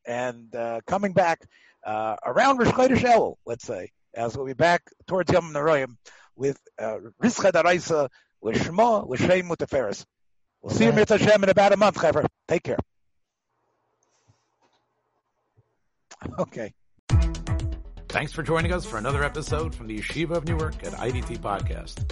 and 0.05 0.53
uh, 0.55 0.81
coming 0.87 1.13
back 1.13 1.47
uh, 1.85 2.15
around 2.25 2.57
Rosh 2.57 2.69
Chodesh 2.69 3.03
Elul, 3.03 3.35
let's 3.45 3.65
say, 3.65 3.91
as 4.13 4.35
we'll 4.35 4.45
be 4.45 4.53
back 4.53 4.83
towards 5.07 5.31
Yom 5.31 5.53
Naroyim 5.53 5.97
with 6.35 6.59
uh, 6.79 6.97
Rischa 7.21 7.51
Daraisa, 7.51 8.09
with 8.41 8.63
Shema, 8.63 9.05
with 9.05 9.19
Shem 9.19 9.47
Mutaferis. 9.47 10.05
We'll 10.61 10.73
see 10.73 10.85
you, 10.85 10.93
Mitzvah 10.93 11.17
Hashem, 11.17 11.43
in 11.43 11.49
about 11.49 11.73
a 11.73 11.77
month, 11.77 11.97
Chaver. 11.97 12.25
Take 12.47 12.63
care. 12.63 12.77
Okay. 16.37 16.71
Thanks 18.09 18.31
for 18.31 18.43
joining 18.43 18.73
us 18.73 18.85
for 18.85 18.97
another 18.97 19.23
episode 19.23 19.73
from 19.73 19.87
the 19.87 19.97
Yeshiva 19.97 20.31
of 20.31 20.45
Newark 20.45 20.75
at 20.83 20.93
IDT 20.93 21.39
Podcast. 21.39 22.11